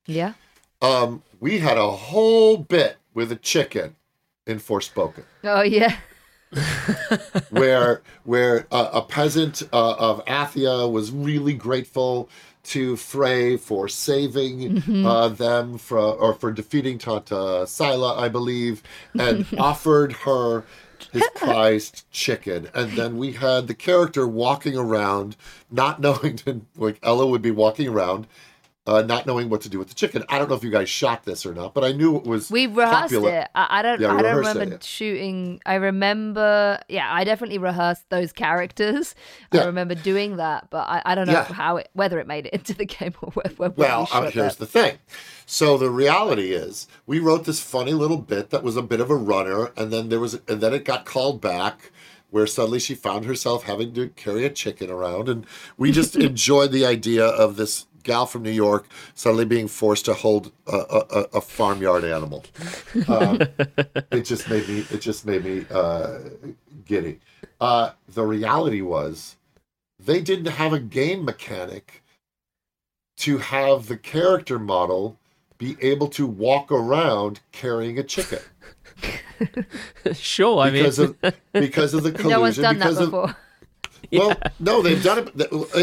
Yeah. 0.07 0.33
Um, 0.83 1.23
we 1.41 1.59
had 1.59 1.79
a 1.79 1.91
whole 1.91 2.57
bit 2.57 2.97
with 3.15 3.33
a 3.33 3.37
chicken 3.37 3.97
in 4.47 4.59
Forspoken, 4.59 5.25
Oh 5.45 5.63
yeah. 5.63 5.97
where 7.51 8.03
where 8.25 8.67
uh, 8.73 8.91
a 8.95 9.03
peasant 9.03 9.63
uh, 9.73 9.93
of 9.95 10.25
Athia 10.25 10.91
was 10.91 11.11
really 11.11 11.53
grateful 11.53 12.31
to 12.65 12.97
Frey 12.97 13.57
for 13.57 13.89
saving 13.89 14.83
uh, 15.07 15.29
them 15.29 15.79
from 15.79 16.17
or 16.19 16.35
for 16.35 16.53
defeating 16.53 16.99
Tanta 16.99 17.67
Sila, 17.67 18.19
I 18.19 18.29
believe, 18.29 18.83
and 19.19 19.47
offered 19.59 20.13
her 20.13 20.65
his 21.13 21.23
prized 21.35 22.05
chicken. 22.11 22.69
And 22.75 22.93
then 22.93 23.17
we 23.17 23.33
had 23.33 23.69
the 23.69 23.75
character 23.75 24.27
walking 24.27 24.77
around, 24.77 25.37
not 25.71 26.01
knowing 26.01 26.67
like 26.77 26.99
Ella 27.03 27.27
would 27.27 27.43
be 27.43 27.51
walking 27.51 27.89
around. 27.89 28.27
Uh, 28.89 29.03
not 29.03 29.27
knowing 29.27 29.51
what 29.51 29.61
to 29.61 29.69
do 29.69 29.79
with 29.79 29.89
the 29.89 29.95
chicken. 29.95 30.25
I 30.31 30.39
don't 30.39 30.49
know 30.49 30.55
if 30.57 30.65
you 30.65 30.71
guys 30.71 30.89
shot 30.89 31.25
this 31.25 31.45
or 31.45 31.53
not, 31.53 31.75
but 31.75 31.85
I 31.85 31.93
knew 31.93 32.17
it 32.17 32.25
was 32.25 32.51
We 32.51 32.67
rehearsed 32.67 33.13
popular. 33.13 33.41
it. 33.41 33.49
I, 33.55 33.81
I 33.81 33.83
don't. 33.83 34.01
Yeah, 34.01 34.15
I 34.15 34.23
don't 34.23 34.33
it, 34.37 34.49
remember 34.49 34.65
yeah. 34.65 34.79
shooting. 34.81 35.61
I 35.67 35.75
remember. 35.75 36.81
Yeah, 36.89 37.07
I 37.13 37.25
definitely 37.25 37.59
rehearsed 37.59 38.09
those 38.09 38.33
characters. 38.33 39.15
Yeah. 39.53 39.63
I 39.63 39.67
remember 39.67 39.95
doing 39.95 40.37
that, 40.37 40.71
but 40.71 40.89
I, 40.89 41.03
I 41.05 41.15
don't 41.15 41.27
know 41.27 41.35
Yeah. 41.35 41.45
how 41.53 41.77
it, 41.77 41.91
whether 41.93 42.19
it 42.19 42.27
made 42.27 42.47
it 42.47 42.55
into 42.55 42.73
the 42.73 42.87
game 42.87 43.13
or 43.21 43.31
whether, 43.33 43.71
Well, 43.77 44.01
we 44.01 44.07
shot 44.07 44.25
uh, 44.27 44.31
here's 44.31 44.57
that. 44.57 44.59
the 44.59 44.67
thing. 44.67 44.99
So 45.45 45.77
the 45.77 45.91
reality 45.91 46.53
is, 46.53 46.87
we 47.07 47.19
wrote 47.19 47.45
this 47.45 47.61
funny 47.61 47.93
little 47.93 48.17
bit 48.19 48.49
that 48.51 48.63
was 48.63 48.77
a 48.79 48.83
bit 48.83 49.01
of 49.01 49.11
a 49.11 49.17
runner, 49.17 49.71
and 49.77 49.93
then 49.93 50.09
there 50.09 50.21
was, 50.21 50.41
and 50.49 50.61
then 50.63 50.73
it 50.73 50.87
got 50.87 51.05
called 51.05 51.43
back, 51.43 51.91
where 52.31 52.47
suddenly 52.47 52.79
she 52.79 52.95
found 52.95 53.25
herself 53.25 53.65
having 53.65 53.93
to 53.95 54.09
carry 54.11 54.45
a 54.45 54.51
chicken 54.51 54.91
around, 54.91 55.29
and 55.29 55.47
we 55.77 55.91
just 55.93 56.15
enjoyed 56.29 56.73
the 56.73 56.85
idea 56.87 57.25
of 57.27 57.57
this 57.57 57.87
gal 58.03 58.27
from 58.27 58.43
New 58.43 58.51
York 58.51 58.87
suddenly 59.15 59.45
being 59.45 59.69
forced 59.69 60.05
to 60.07 60.15
hold 60.15 60.53
a, 60.67 60.77
a, 60.77 60.99
a- 61.11 61.29
a 61.35 61.41
farmyard 61.41 62.05
animal. 62.05 62.45
Um, 63.09 63.41
it 64.13 64.23
just 64.25 64.49
made 64.49 64.69
me, 64.69 64.87
it 64.91 65.01
just 65.01 65.27
made 65.27 65.45
me 65.45 65.67
uh, 65.71 66.19
giddy. 66.87 67.21
Uh, 67.61 67.91
the 68.09 68.25
reality 68.25 68.81
was, 68.81 69.37
they 69.99 70.21
didn't 70.21 70.47
have 70.53 70.73
a 70.73 70.79
game 70.81 71.25
mechanic 71.25 72.03
to 73.19 73.39
have 73.39 73.89
the 73.89 73.97
character 73.97 74.59
model 74.59 75.19
be 75.59 75.77
able 75.81 76.07
to 76.07 76.25
walk 76.25 76.71
around 76.71 77.41
carrying 77.51 77.99
a 77.99 78.03
chicken 78.05 78.39
sure, 80.13 80.61
I 80.61 80.71
mean, 80.71 80.83
because 80.85 80.99
of 81.01 81.17
because 81.53 81.95
of 81.95 82.03
the 82.03 82.13
collusion 82.13 82.31
No 82.31 82.41
one's 82.41 82.57
done 82.57 82.79
that 82.79 82.97
before. 82.97 83.31
of 83.31 83.37
Well, 84.13 84.37
no, 84.59 84.81
they've 84.81 85.03
done 85.03 85.19
it. 85.19 85.33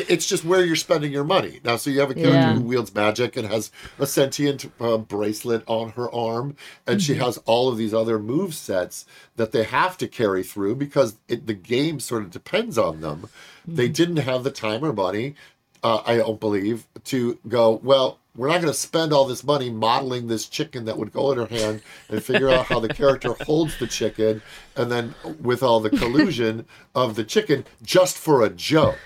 It's 0.09 0.25
just 0.25 0.43
where 0.43 0.65
you're 0.65 0.75
spending 0.75 1.11
your 1.11 1.23
money 1.23 1.59
now. 1.63 1.75
So 1.75 1.89
you 1.91 1.99
have 1.99 2.09
a 2.09 2.15
character 2.15 2.33
Yeah. 2.33 2.53
who 2.55 2.61
wields 2.61 2.93
magic 2.95 3.37
and 3.37 3.47
has 3.47 3.71
a 3.99 4.07
sentient 4.07 4.71
uh, 4.79 4.97
bracelet 4.97 5.63
on 5.67 5.91
her 5.91 6.11
arm, 6.13 6.55
and 6.87 7.01
she 7.01 7.15
has 7.15 7.37
all 7.45 7.69
of 7.69 7.77
these 7.77 7.93
other 7.93 8.17
move 8.17 8.55
sets 8.55 9.05
that 9.35 9.51
they 9.51 9.63
have 9.63 9.97
to 9.99 10.07
carry 10.07 10.43
through 10.43 10.75
because 10.75 11.17
it, 11.27 11.45
the 11.45 11.53
game 11.53 11.99
sort 11.99 12.23
of 12.23 12.31
depends 12.31 12.77
on 12.77 13.01
them. 13.01 13.29
They 13.67 13.89
didn't 13.89 14.17
have 14.17 14.43
the 14.43 14.51
time 14.51 14.83
or 14.83 14.93
money, 14.93 15.35
uh, 15.83 16.01
I 16.05 16.17
don't 16.17 16.39
believe, 16.39 16.87
to 17.05 17.37
go. 17.47 17.79
Well, 17.83 18.19
we're 18.35 18.47
not 18.47 18.61
going 18.61 18.67
to 18.67 18.73
spend 18.73 19.13
all 19.13 19.25
this 19.25 19.43
money 19.43 19.69
modeling 19.69 20.27
this 20.27 20.47
chicken 20.47 20.85
that 20.85 20.97
would 20.97 21.11
go 21.11 21.31
in 21.31 21.37
her 21.37 21.45
hand 21.45 21.81
and 22.09 22.23
figure 22.23 22.49
out 22.49 22.65
how 22.65 22.79
the 22.79 22.89
character 22.89 23.35
holds 23.45 23.77
the 23.77 23.87
chicken, 23.87 24.41
and 24.75 24.91
then 24.91 25.15
with 25.41 25.63
all 25.63 25.79
the 25.79 25.89
collusion 25.89 26.65
of 26.93 27.15
the 27.15 27.23
chicken 27.23 27.65
just 27.83 28.17
for 28.17 28.43
a 28.43 28.49
joke. 28.49 28.97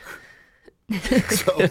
So, 1.30 1.70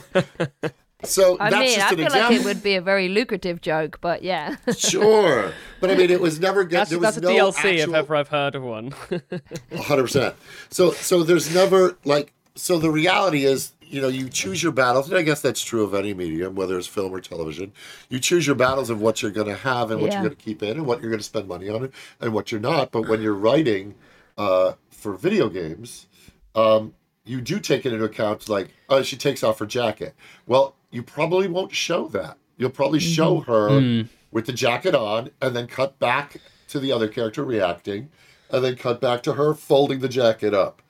so 1.04 1.36
I 1.38 1.50
that's 1.50 1.60
mean, 1.60 1.74
just 1.76 1.86
I 1.86 1.90
an 1.90 1.96
feel 1.96 2.06
example. 2.06 2.30
like 2.30 2.40
it 2.40 2.44
would 2.44 2.62
be 2.62 2.74
a 2.74 2.80
very 2.80 3.08
lucrative 3.08 3.60
joke, 3.60 4.00
but 4.00 4.22
yeah. 4.22 4.56
Sure, 4.76 5.52
but 5.80 5.90
I 5.90 5.94
mean, 5.94 6.10
it 6.10 6.20
was 6.20 6.40
never 6.40 6.64
good. 6.64 6.78
That's, 6.78 6.90
there 6.90 6.98
was 6.98 7.14
that's 7.14 7.18
a 7.18 7.20
no 7.20 7.50
DLC 7.50 7.78
if 7.78 7.92
ever 7.92 8.16
I've 8.16 8.28
heard 8.28 8.56
of 8.56 8.64
one. 8.64 8.90
hundred 9.76 10.02
percent. 10.02 10.34
So 10.70 10.90
so 10.90 11.22
there's 11.22 11.54
never 11.54 11.96
like 12.04 12.32
so 12.56 12.78
the 12.78 12.90
reality 12.90 13.44
is 13.44 13.72
you 13.90 14.00
know 14.00 14.08
you 14.08 14.28
choose 14.28 14.62
your 14.62 14.72
battles 14.72 15.08
and 15.08 15.16
I 15.18 15.22
guess 15.22 15.40
that's 15.40 15.62
true 15.62 15.82
of 15.84 15.94
any 15.94 16.14
medium 16.14 16.54
whether 16.54 16.76
it's 16.78 16.86
film 16.86 17.12
or 17.12 17.20
television. 17.20 17.72
You 18.08 18.18
choose 18.18 18.46
your 18.46 18.56
battles 18.56 18.90
of 18.90 19.00
what 19.00 19.22
you're 19.22 19.30
going 19.30 19.46
to 19.48 19.56
have 19.56 19.90
and 19.90 20.00
what 20.00 20.10
Yeah. 20.10 20.20
you're 20.20 20.28
going 20.30 20.36
to 20.36 20.44
keep 20.44 20.62
in 20.62 20.76
and 20.76 20.86
what 20.86 21.00
you're 21.00 21.10
going 21.10 21.20
to 21.20 21.24
spend 21.24 21.48
money 21.48 21.68
on 21.68 21.90
and 22.20 22.32
what 22.32 22.50
you're 22.52 22.60
not. 22.60 22.90
But 22.92 23.08
when 23.08 23.20
you're 23.22 23.34
writing 23.34 23.94
uh, 24.36 24.74
for 24.90 25.14
video 25.14 25.48
games, 25.48 26.06
um, 26.54 26.94
you 27.24 27.40
do 27.40 27.58
take 27.60 27.84
it 27.86 27.92
into 27.92 28.04
account 28.04 28.48
like 28.48 28.68
oh 28.88 29.02
she 29.02 29.16
takes 29.16 29.42
off 29.42 29.58
her 29.58 29.66
jacket. 29.66 30.14
Well, 30.46 30.74
you 30.90 31.02
probably 31.02 31.48
won't 31.48 31.72
show 31.74 32.08
that. 32.08 32.38
You'll 32.56 32.70
probably 32.70 33.00
show 33.00 33.40
her 33.40 34.04
with 34.32 34.46
the 34.46 34.52
jacket 34.52 34.94
on 34.94 35.30
and 35.40 35.54
then 35.54 35.66
cut 35.66 35.98
back 35.98 36.36
to 36.68 36.78
the 36.80 36.92
other 36.92 37.08
character 37.08 37.44
reacting 37.44 38.10
and 38.50 38.64
then 38.64 38.76
cut 38.76 39.00
back 39.00 39.22
to 39.22 39.34
her 39.34 39.54
folding 39.54 40.00
the 40.00 40.08
jacket 40.08 40.52
up 40.54 40.82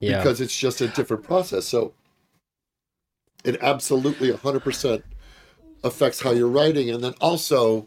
yeah. 0.00 0.18
because 0.18 0.40
it's 0.40 0.56
just 0.56 0.80
a 0.80 0.88
different 0.88 1.22
process. 1.22 1.66
So 1.66 1.92
it 3.44 3.58
absolutely 3.62 4.30
100% 4.30 5.02
affects 5.84 6.22
how 6.22 6.30
you're 6.30 6.48
writing. 6.48 6.90
And 6.90 7.02
then 7.02 7.14
also, 7.20 7.86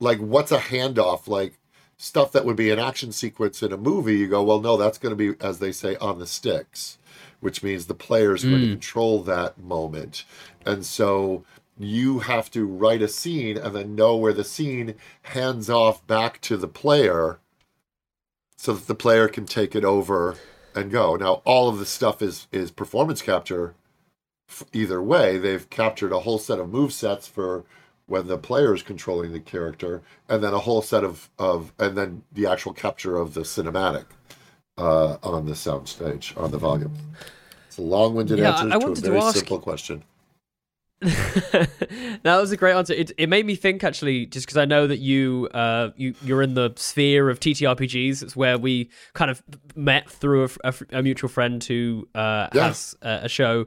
like, 0.00 0.18
what's 0.18 0.52
a 0.52 0.58
handoff? 0.58 1.28
Like, 1.28 1.58
stuff 1.96 2.32
that 2.32 2.44
would 2.44 2.56
be 2.56 2.70
an 2.70 2.78
action 2.78 3.12
sequence 3.12 3.62
in 3.62 3.72
a 3.72 3.76
movie, 3.76 4.16
you 4.16 4.28
go, 4.28 4.42
well, 4.42 4.60
no, 4.60 4.76
that's 4.76 4.98
going 4.98 5.16
to 5.16 5.34
be, 5.34 5.44
as 5.44 5.58
they 5.58 5.70
say, 5.70 5.96
on 5.96 6.18
the 6.18 6.26
sticks, 6.26 6.98
which 7.40 7.62
means 7.62 7.86
the 7.86 7.94
player's 7.94 8.42
going 8.44 8.60
to 8.60 8.66
mm. 8.66 8.72
control 8.72 9.22
that 9.22 9.58
moment. 9.58 10.24
And 10.66 10.84
so 10.84 11.44
you 11.78 12.20
have 12.20 12.50
to 12.50 12.66
write 12.66 13.02
a 13.02 13.08
scene 13.08 13.56
and 13.56 13.74
then 13.74 13.94
know 13.94 14.16
where 14.16 14.32
the 14.32 14.44
scene 14.44 14.94
hands 15.22 15.70
off 15.70 16.04
back 16.06 16.40
to 16.42 16.56
the 16.56 16.68
player 16.68 17.38
so 18.56 18.72
that 18.72 18.86
the 18.86 18.94
player 18.94 19.28
can 19.28 19.46
take 19.46 19.74
it 19.74 19.84
over 19.84 20.36
and 20.74 20.90
go. 20.90 21.16
Now, 21.16 21.42
all 21.44 21.68
of 21.68 21.78
the 21.78 21.86
stuff 21.86 22.22
is 22.22 22.46
is 22.52 22.70
performance 22.70 23.22
capture. 23.22 23.74
Either 24.72 25.02
way, 25.02 25.38
they've 25.38 25.68
captured 25.70 26.12
a 26.12 26.20
whole 26.20 26.38
set 26.38 26.58
of 26.58 26.68
move 26.68 26.92
sets 26.92 27.26
for 27.26 27.64
when 28.06 28.26
the 28.26 28.36
player 28.36 28.74
is 28.74 28.82
controlling 28.82 29.32
the 29.32 29.40
character, 29.40 30.02
and 30.28 30.42
then 30.44 30.52
a 30.52 30.58
whole 30.58 30.82
set 30.82 31.04
of 31.04 31.30
of 31.38 31.72
and 31.78 31.96
then 31.96 32.22
the 32.32 32.46
actual 32.46 32.72
capture 32.72 33.16
of 33.16 33.34
the 33.34 33.40
cinematic 33.42 34.04
uh, 34.76 35.16
on 35.22 35.46
the 35.46 35.52
soundstage 35.52 36.36
on 36.36 36.50
the 36.50 36.58
volume. 36.58 36.92
It's 37.68 37.78
a 37.78 37.82
long-winded 37.82 38.38
Yeah, 38.38 38.50
answer 38.50 38.64
I 38.66 38.70
to 38.72 38.76
a 38.76 38.80
to 38.96 39.00
very 39.00 39.18
ask- 39.18 39.36
simple 39.38 39.58
question. 39.58 40.02
that 42.22 42.36
was 42.40 42.52
a 42.52 42.56
great 42.56 42.74
answer. 42.74 42.94
It, 42.94 43.12
it 43.18 43.28
made 43.28 43.46
me 43.46 43.54
think 43.56 43.82
actually, 43.84 44.26
just 44.26 44.46
because 44.46 44.56
I 44.56 44.64
know 44.64 44.86
that 44.86 44.98
you 44.98 45.48
uh 45.54 45.90
you 45.96 46.14
you're 46.22 46.42
in 46.42 46.54
the 46.54 46.72
sphere 46.76 47.28
of 47.30 47.40
TTRPGs. 47.40 48.22
It's 48.22 48.36
where 48.36 48.58
we 48.58 48.90
kind 49.14 49.30
of 49.30 49.42
met 49.74 50.08
through 50.10 50.44
a, 50.44 50.48
a- 50.64 50.98
a 50.98 51.02
mutual 51.02 51.28
friend 51.28 51.62
who 51.62 52.08
uh, 52.14 52.48
Yeah. 52.54 52.68
has 52.68 52.94
a, 53.02 53.20
a 53.24 53.28
show, 53.28 53.66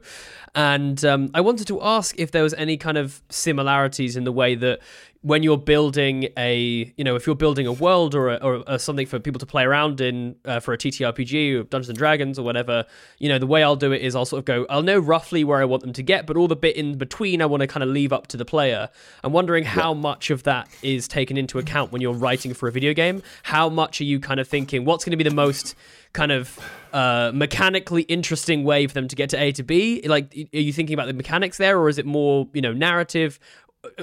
and 0.54 1.04
um, 1.04 1.30
I 1.34 1.40
wanted 1.40 1.66
to 1.68 1.82
ask 1.82 2.18
if 2.18 2.30
there 2.30 2.42
was 2.42 2.54
any 2.54 2.76
kind 2.76 2.98
of 2.98 3.22
similarities 3.28 4.16
in 4.16 4.24
the 4.24 4.32
way 4.32 4.54
that 4.54 4.80
when 5.22 5.42
you're 5.42 5.58
building 5.58 6.28
a 6.36 6.92
you 6.96 7.04
know 7.04 7.16
if 7.16 7.26
you're 7.26 7.36
building 7.36 7.66
a 7.66 7.72
world 7.72 8.14
or, 8.14 8.30
a, 8.30 8.36
or 8.36 8.62
a, 8.66 8.78
something 8.78 9.06
for 9.06 9.18
people 9.18 9.38
to 9.38 9.46
play 9.46 9.64
around 9.64 10.00
in 10.00 10.36
uh, 10.44 10.60
for 10.60 10.72
a 10.72 10.78
TTRPG 10.78 11.60
or 11.60 11.62
Dungeons 11.64 11.88
and 11.88 11.98
Dragons 11.98 12.38
or 12.38 12.42
whatever 12.42 12.84
you 13.18 13.28
know 13.28 13.38
the 13.38 13.46
way 13.46 13.62
I'll 13.62 13.76
do 13.76 13.92
it 13.92 14.02
is 14.02 14.14
I'll 14.14 14.24
sort 14.24 14.38
of 14.40 14.44
go 14.44 14.66
I'll 14.68 14.82
know 14.82 14.98
roughly 14.98 15.44
where 15.44 15.60
I 15.60 15.64
want 15.64 15.82
them 15.82 15.92
to 15.94 16.02
get 16.02 16.26
but 16.26 16.36
all 16.36 16.48
the 16.48 16.56
bit 16.56 16.76
in 16.76 16.98
between 16.98 17.42
I 17.42 17.46
want 17.46 17.62
to 17.62 17.66
kind 17.66 17.82
of 17.82 17.88
leave 17.88 18.12
up 18.12 18.26
to 18.28 18.36
the 18.36 18.44
player. 18.44 18.88
I'm 19.24 19.32
wondering 19.32 19.64
how 19.64 19.94
much 19.94 20.30
of 20.30 20.42
that 20.44 20.68
is 20.82 21.08
taken 21.08 21.36
into 21.36 21.58
account 21.58 21.92
when 21.92 22.02
you're 22.02 22.14
writing 22.14 22.54
for 22.54 22.68
a 22.68 22.72
video 22.72 22.92
game. 22.92 23.22
How 23.42 23.68
much 23.68 24.00
are 24.00 24.04
you 24.04 24.20
kind 24.20 24.40
of 24.40 24.48
thinking 24.48 24.84
what's 24.84 25.04
going 25.04 25.12
to 25.12 25.16
be 25.16 25.28
the 25.28 25.34
most 25.34 25.74
kind 26.12 26.32
of 26.32 26.58
uh, 26.92 27.30
mechanically 27.34 28.02
interesting 28.02 28.64
way 28.64 28.86
for 28.86 28.94
them 28.94 29.08
to 29.08 29.16
get 29.16 29.30
to 29.30 29.42
A 29.42 29.52
to 29.52 29.62
B? 29.62 30.02
Like 30.06 30.34
are 30.54 30.58
you 30.58 30.72
thinking 30.72 30.94
about 30.94 31.06
the 31.06 31.14
mechanics 31.14 31.56
there 31.58 31.78
or 31.78 31.88
is 31.88 31.98
it 31.98 32.06
more 32.06 32.48
you 32.52 32.62
know 32.62 32.72
narrative 32.72 33.40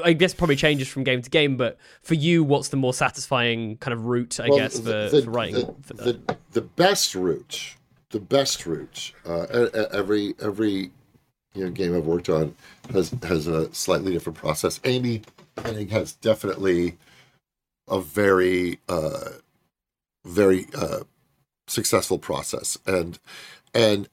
I 0.04 0.14
guess 0.14 0.34
probably 0.34 0.56
changes 0.56 0.88
from 0.88 1.04
game 1.04 1.22
to 1.22 1.30
game, 1.30 1.58
but 1.58 1.78
for 2.02 2.14
you, 2.14 2.44
what's 2.44 2.70
the 2.70 2.78
more 2.78 2.94
satisfying 2.94 3.78
kind 3.78 3.94
of 3.94 4.06
route, 4.06 4.40
I 4.40 4.50
Well, 4.50 4.58
guess, 4.58 4.78
for, 4.78 4.84
the, 4.84 5.22
for 5.24 5.30
writing? 5.32 5.56
the, 5.56 5.76
for 5.84 5.94
that? 5.94 6.28
the, 6.28 6.38
the 6.52 6.62
best 6.62 7.16
route, 7.16 7.76
the 8.12 8.20
best 8.20 8.66
route. 8.66 9.12
Uh, 9.26 9.46
every 9.92 10.36
every 10.42 10.92
you 11.56 11.66
know 11.66 11.70
game 11.70 11.96
I've 11.96 12.06
worked 12.06 12.30
on 12.30 12.56
has 12.92 13.14
has 13.24 13.48
a 13.48 13.74
slightly 13.74 14.12
different 14.12 14.38
process. 14.38 14.80
Amy, 14.84 15.22
I 15.58 15.72
think, 15.72 15.92
has 15.92 16.14
definitely 16.14 16.98
a 17.88 18.00
very 18.00 18.80
uh, 18.90 19.30
very 20.26 20.68
uh, 20.76 21.02
successful 21.68 22.18
process, 22.18 22.78
and 22.86 23.20
and 23.74 24.08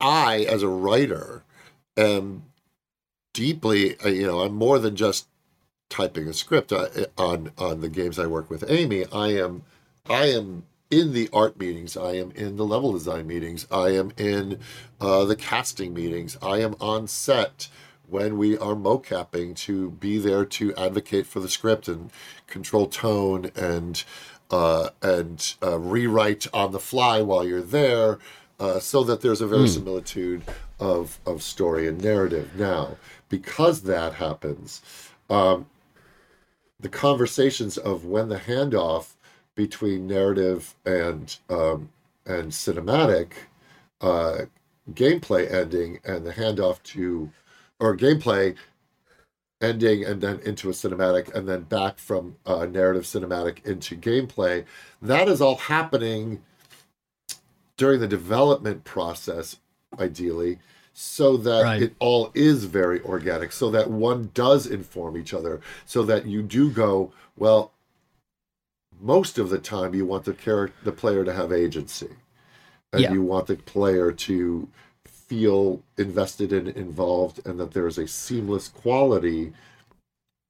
I, 0.00 0.40
as 0.48 0.62
a 0.62 0.68
writer, 0.68 1.44
am 1.96 2.44
deeply. 3.32 3.98
uh, 4.00 4.08
You 4.08 4.26
know, 4.26 4.40
I'm 4.40 4.54
more 4.54 4.78
than 4.78 4.96
just 4.96 5.28
typing 5.88 6.26
a 6.28 6.32
script 6.32 6.72
uh, 6.72 6.88
on 7.18 7.52
on 7.58 7.80
the 7.80 7.88
games 7.88 8.18
I 8.18 8.26
work 8.26 8.50
with 8.50 8.64
Amy. 8.68 9.04
I 9.12 9.28
am 9.28 9.62
I 10.08 10.26
am 10.26 10.64
in 10.90 11.12
the 11.12 11.28
art 11.32 11.58
meetings. 11.58 11.96
I 11.96 12.12
am 12.12 12.32
in 12.32 12.56
the 12.56 12.66
level 12.66 12.92
design 12.92 13.26
meetings. 13.26 13.66
I 13.70 13.90
am 13.90 14.12
in 14.16 14.58
uh, 15.00 15.24
the 15.24 15.36
casting 15.36 15.94
meetings. 15.94 16.36
I 16.42 16.58
am 16.58 16.76
on 16.80 17.06
set 17.06 17.68
when 18.08 18.36
we 18.36 18.58
are 18.58 18.74
mocapping 18.74 19.56
to 19.56 19.90
be 19.92 20.18
there 20.18 20.44
to 20.44 20.74
advocate 20.76 21.26
for 21.26 21.40
the 21.40 21.48
script 21.48 21.88
and 21.88 22.10
control 22.46 22.86
tone 22.86 23.50
and 23.56 24.04
uh, 24.50 24.90
and 25.00 25.54
uh, 25.62 25.78
rewrite 25.78 26.46
on 26.52 26.72
the 26.72 26.78
fly 26.80 27.22
while 27.22 27.46
you're 27.46 27.62
there, 27.62 28.18
uh, 28.60 28.78
so 28.78 29.02
that 29.02 29.22
there's 29.22 29.40
a 29.40 29.46
verisimilitude 29.46 30.42
of 30.78 31.18
of 31.24 31.42
story 31.42 31.88
and 31.88 32.02
narrative. 32.02 32.50
Now, 32.54 32.96
because 33.32 33.80
that 33.84 34.12
happens, 34.12 34.82
um, 35.30 35.64
the 36.78 36.90
conversations 36.90 37.78
of 37.78 38.04
when 38.04 38.28
the 38.28 38.36
handoff 38.36 39.14
between 39.54 40.06
narrative 40.06 40.74
and 40.84 41.38
um, 41.48 41.88
and 42.26 42.52
cinematic 42.52 43.32
uh, 44.02 44.42
gameplay 44.92 45.50
ending 45.50 45.98
and 46.04 46.26
the 46.26 46.32
handoff 46.32 46.82
to 46.82 47.30
or 47.80 47.96
gameplay 47.96 48.54
ending 49.62 50.04
and 50.04 50.20
then 50.20 50.38
into 50.40 50.68
a 50.68 50.72
cinematic 50.72 51.32
and 51.34 51.48
then 51.48 51.62
back 51.62 51.98
from 51.98 52.36
uh, 52.44 52.66
narrative 52.66 53.04
cinematic 53.04 53.64
into 53.64 53.96
gameplay 53.96 54.62
that 55.00 55.26
is 55.26 55.40
all 55.40 55.56
happening 55.56 56.42
during 57.78 57.98
the 57.98 58.08
development 58.08 58.84
process 58.84 59.58
ideally 59.98 60.58
so 60.94 61.36
that 61.38 61.62
Right. 61.62 61.82
it 61.82 61.94
all 61.98 62.30
is 62.34 62.64
very 62.64 63.00
organic 63.02 63.52
so 63.52 63.70
that 63.70 63.90
one 63.90 64.30
does 64.34 64.66
inform 64.66 65.16
each 65.16 65.32
other 65.32 65.60
so 65.86 66.02
that 66.04 66.26
you 66.26 66.42
do 66.42 66.70
go 66.70 67.12
well 67.36 67.72
most 69.00 69.38
of 69.38 69.48
the 69.50 69.58
time 69.58 69.94
you 69.94 70.04
want 70.04 70.24
the 70.24 70.34
character 70.34 70.76
the 70.84 70.92
player 70.92 71.24
to 71.24 71.32
have 71.32 71.52
agency 71.52 72.10
and 72.92 73.02
Yeah. 73.02 73.12
you 73.12 73.22
want 73.22 73.46
the 73.46 73.56
player 73.56 74.12
to 74.12 74.68
feel 75.06 75.82
invested 75.96 76.52
and 76.52 76.68
involved 76.68 77.40
and 77.46 77.58
that 77.58 77.72
there 77.72 77.86
is 77.86 77.96
a 77.96 78.06
seamless 78.06 78.68
quality 78.68 79.54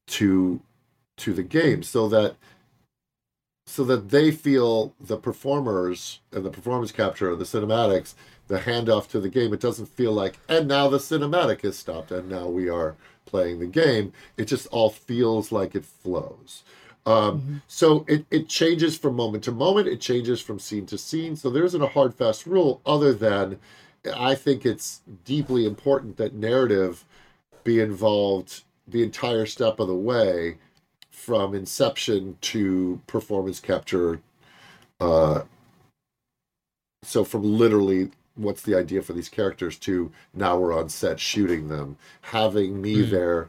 to 0.09 0.61
to 1.19 1.33
the 1.33 1.43
game 1.45 1.85
so 1.85 2.09
that 2.09 2.35
so 3.69 3.85
that 3.85 4.11
they 4.11 4.33
feel 4.33 4.93
the 5.01 5.17
performers 5.17 6.19
and 6.33 6.45
the 6.45 6.51
performance 6.51 6.91
capture 6.91 7.31
and 7.31 7.41
the 7.41 7.45
cinematics 7.45 8.15
the 8.49 8.61
handoff 8.61 9.09
to 9.09 9.21
the 9.21 9.29
game 9.29 9.53
it 9.53 9.61
doesn't 9.61 9.87
feel 9.87 10.13
like 10.13 10.39
and 10.49 10.69
now 10.69 10.89
the 10.89 10.99
cinematic 10.99 11.65
is 11.65 11.79
stopped 11.79 12.11
and 12.11 12.29
now 12.29 12.47
we 12.47 12.69
are 12.69 12.97
playing 13.25 13.59
the 13.61 13.67
game 13.67 14.13
it 14.37 14.45
just 14.47 14.67
all 14.69 14.91
feels 14.91 15.53
like 15.53 15.75
it 15.75 15.85
flows 15.85 16.63
Um, 17.07 17.43
So 17.67 18.05
it, 18.09 18.27
it 18.31 18.49
changes 18.49 18.97
from 18.97 19.17
moment 19.17 19.45
to 19.45 19.53
moment, 19.53 19.89
it 19.89 20.01
changes 20.01 20.41
from 20.41 20.59
scene 20.59 20.87
to 20.87 20.99
scene. 20.99 21.37
So 21.37 21.51
there 21.51 21.65
isn't 21.65 21.83
a 21.83 21.89
hard, 21.89 22.15
fast 22.15 22.47
rule 22.47 22.81
other 22.87 23.13
than 23.13 23.59
I 24.17 24.35
think 24.35 24.67
it's 24.67 25.03
deeply 25.25 25.67
important 25.67 26.17
that 26.19 26.35
narrative 26.35 27.05
be 27.65 27.81
involved 27.81 28.63
the 28.89 29.03
entire 29.03 29.47
step 29.47 29.81
of 29.81 29.89
the 29.89 29.95
way 29.95 30.59
from 31.11 31.55
inception 31.55 32.37
to 32.43 33.01
performance 33.07 33.61
capture. 33.61 34.21
Uh, 35.01 35.43
so 37.03 37.25
from 37.25 37.43
literally 37.43 38.11
what's 38.35 38.63
the 38.63 38.75
idea 38.75 39.03
for 39.03 39.13
these 39.13 39.29
characters 39.29 39.79
to 39.79 40.11
now 40.35 40.59
we're 40.59 40.77
on 40.77 40.89
set 40.89 41.21
shooting 41.21 41.69
them, 41.69 41.97
having 42.23 42.81
me 42.81 43.03
there 43.03 43.49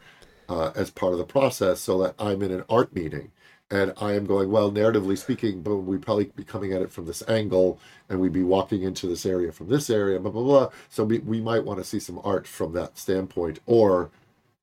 uh, 0.49 0.71
as 0.75 0.89
part 0.89 1.13
of 1.13 1.17
the 1.19 1.25
process 1.25 1.79
so 1.79 1.97
that 2.03 2.15
I'm 2.19 2.41
in 2.41 2.51
an 2.51 2.63
art 2.69 2.93
meeting 2.93 3.31
and 3.71 3.93
I 3.97 4.13
am 4.13 4.25
going, 4.25 4.51
well, 4.51 4.71
narratively 4.71 5.17
speaking, 5.17 5.61
boom, 5.61 5.87
we'd 5.87 6.03
probably 6.03 6.25
be 6.35 6.43
coming 6.43 6.73
at 6.73 6.81
it 6.81 6.91
from 6.91 7.05
this 7.05 7.23
angle 7.27 7.79
and 8.07 8.19
we'd 8.19 8.33
be 8.33 8.43
walking 8.43 8.83
into 8.83 9.07
this 9.07 9.25
area 9.25 9.51
from 9.51 9.67
this 9.67 9.89
area, 9.89 10.19
blah, 10.19 10.31
blah, 10.31 10.43
blah. 10.43 10.69
So 10.89 11.03
we, 11.03 11.19
we 11.19 11.41
might 11.41 11.63
want 11.63 11.79
to 11.79 11.83
see 11.83 11.99
some 11.99 12.19
art 12.23 12.45
from 12.45 12.73
that 12.73 12.99
standpoint, 12.99 13.59
or 13.65 14.11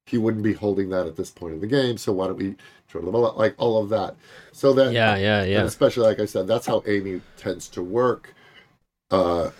he 0.06 0.16
wouldn't 0.16 0.44
be 0.44 0.52
holding 0.52 0.90
that 0.90 1.06
at 1.06 1.16
this 1.16 1.30
point 1.30 1.54
in 1.54 1.60
the 1.60 1.66
game. 1.66 1.96
So 1.96 2.12
why 2.12 2.28
don't 2.28 2.36
we, 2.36 2.54
blah, 2.92 3.00
blah, 3.02 3.10
blah, 3.10 3.30
like 3.30 3.54
all 3.58 3.82
of 3.82 3.88
that. 3.88 4.14
So 4.52 4.72
then, 4.72 4.92
Yeah, 4.92 5.16
yeah, 5.16 5.42
yeah. 5.42 5.62
especially 5.62 6.06
like 6.06 6.20
I 6.20 6.26
said, 6.26 6.46
that's 6.46 6.66
how 6.66 6.84
Amy 6.86 7.20
tends 7.36 7.68
to 7.70 7.82
work. 7.82 8.34
Uh, 9.10 9.50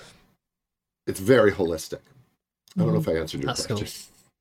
it's 1.11 1.21
very 1.21 1.53
holistic. 1.53 2.01
I 2.77 2.81
don't 2.81 2.93
know 2.95 3.01
if 3.01 3.09
I 3.09 3.13
mm-hmm. 3.13 3.21
answered 3.21 3.41
your 3.43 3.49
That's 3.49 3.67
cool. 3.67 3.83